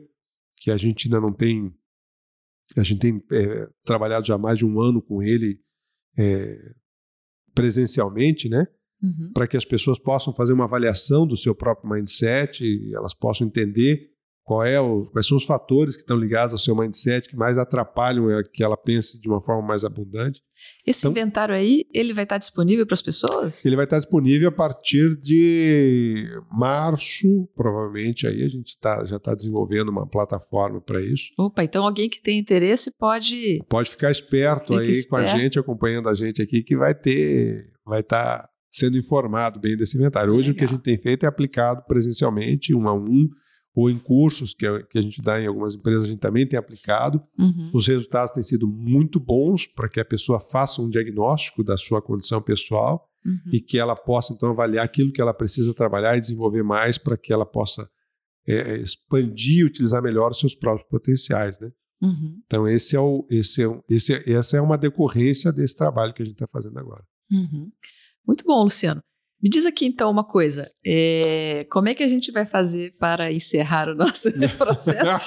[0.61, 1.73] que a gente ainda não tem.
[2.77, 5.59] A gente tem é, trabalhado já mais de um ano com ele
[6.17, 6.73] é,
[7.53, 8.67] presencialmente, né?
[9.01, 9.31] Uhum.
[9.33, 12.63] Para que as pessoas possam fazer uma avaliação do seu próprio mindset,
[12.93, 14.11] elas possam entender
[14.43, 17.57] qual é o, quais são os fatores que estão ligados ao seu mindset que mais
[17.57, 20.41] atrapalham que ela pense de uma forma mais abundante.
[20.85, 23.65] Esse então, inventário aí, ele vai estar disponível para as pessoas?
[23.65, 29.33] Ele vai estar disponível a partir de março, provavelmente aí a gente tá, já está
[29.33, 31.31] desenvolvendo uma plataforma para isso.
[31.37, 33.59] Opa, então alguém que tem interesse pode...
[33.69, 35.09] Pode ficar esperto Fica aí esperto.
[35.09, 39.59] com a gente, acompanhando a gente aqui, que vai ter, vai estar tá sendo informado
[39.59, 40.33] bem desse inventário.
[40.33, 40.53] Hoje Legal.
[40.53, 43.27] o que a gente tem feito é aplicado presencialmente, um a um,
[43.73, 46.45] ou em cursos que a, que a gente dá em algumas empresas, a gente também
[46.45, 47.21] tem aplicado.
[47.39, 47.71] Uhum.
[47.73, 52.01] Os resultados têm sido muito bons para que a pessoa faça um diagnóstico da sua
[52.01, 53.39] condição pessoal uhum.
[53.51, 57.17] e que ela possa, então, avaliar aquilo que ela precisa trabalhar e desenvolver mais para
[57.17, 57.89] que ela possa
[58.47, 61.71] é, é, expandir e utilizar melhor os seus próprios potenciais, né?
[62.01, 62.41] Uhum.
[62.45, 66.25] Então, esse é o, esse é, esse, essa é uma decorrência desse trabalho que a
[66.25, 67.03] gente está fazendo agora.
[67.31, 67.69] Uhum.
[68.27, 69.01] Muito bom, Luciano.
[69.41, 73.31] Me diz aqui então uma coisa: é, como é que a gente vai fazer para
[73.31, 75.19] encerrar o nosso processo?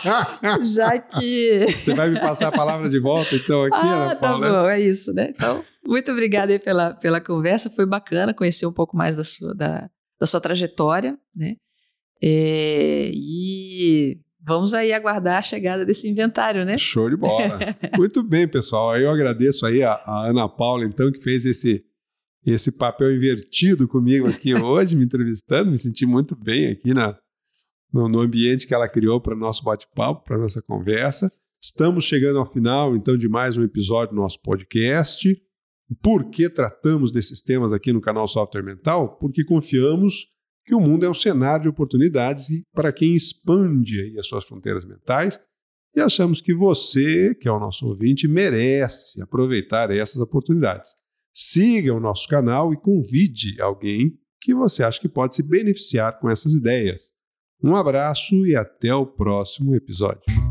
[0.75, 1.67] Já que.
[1.83, 4.47] Você vai me passar a palavra de volta, então, aqui, ah, Ana Paula?
[4.47, 5.31] Tá bom, é isso, né?
[5.31, 7.69] Então, muito obrigada aí pela, pela conversa.
[7.71, 9.91] Foi bacana conhecer um pouco mais da sua, da,
[10.21, 11.57] da sua trajetória, né?
[12.23, 16.79] É, e vamos aí aguardar a chegada desse inventário, né?
[16.79, 17.59] Show de bola.
[17.99, 18.97] muito bem, pessoal.
[18.97, 21.83] Eu agradeço aí a, a Ana Paula, então, que fez esse
[22.53, 27.19] esse papel invertido comigo aqui hoje, me entrevistando, me senti muito bem aqui na,
[27.93, 31.31] no, no ambiente que ela criou para o nosso bate-papo, para a nossa conversa.
[31.63, 35.35] Estamos chegando ao final, então, de mais um episódio do nosso podcast.
[36.03, 39.17] Por que tratamos desses temas aqui no canal Software Mental?
[39.19, 40.27] Porque confiamos
[40.67, 44.85] que o mundo é um cenário de oportunidades e para quem expande as suas fronteiras
[44.85, 45.39] mentais
[45.95, 50.91] e achamos que você, que é o nosso ouvinte, merece aproveitar essas oportunidades.
[51.35, 56.31] Siga o nosso canal e convide alguém que você acha que pode se beneficiar com
[56.31, 57.11] essas ideias.
[57.63, 60.44] Um abraço e até o próximo episódio.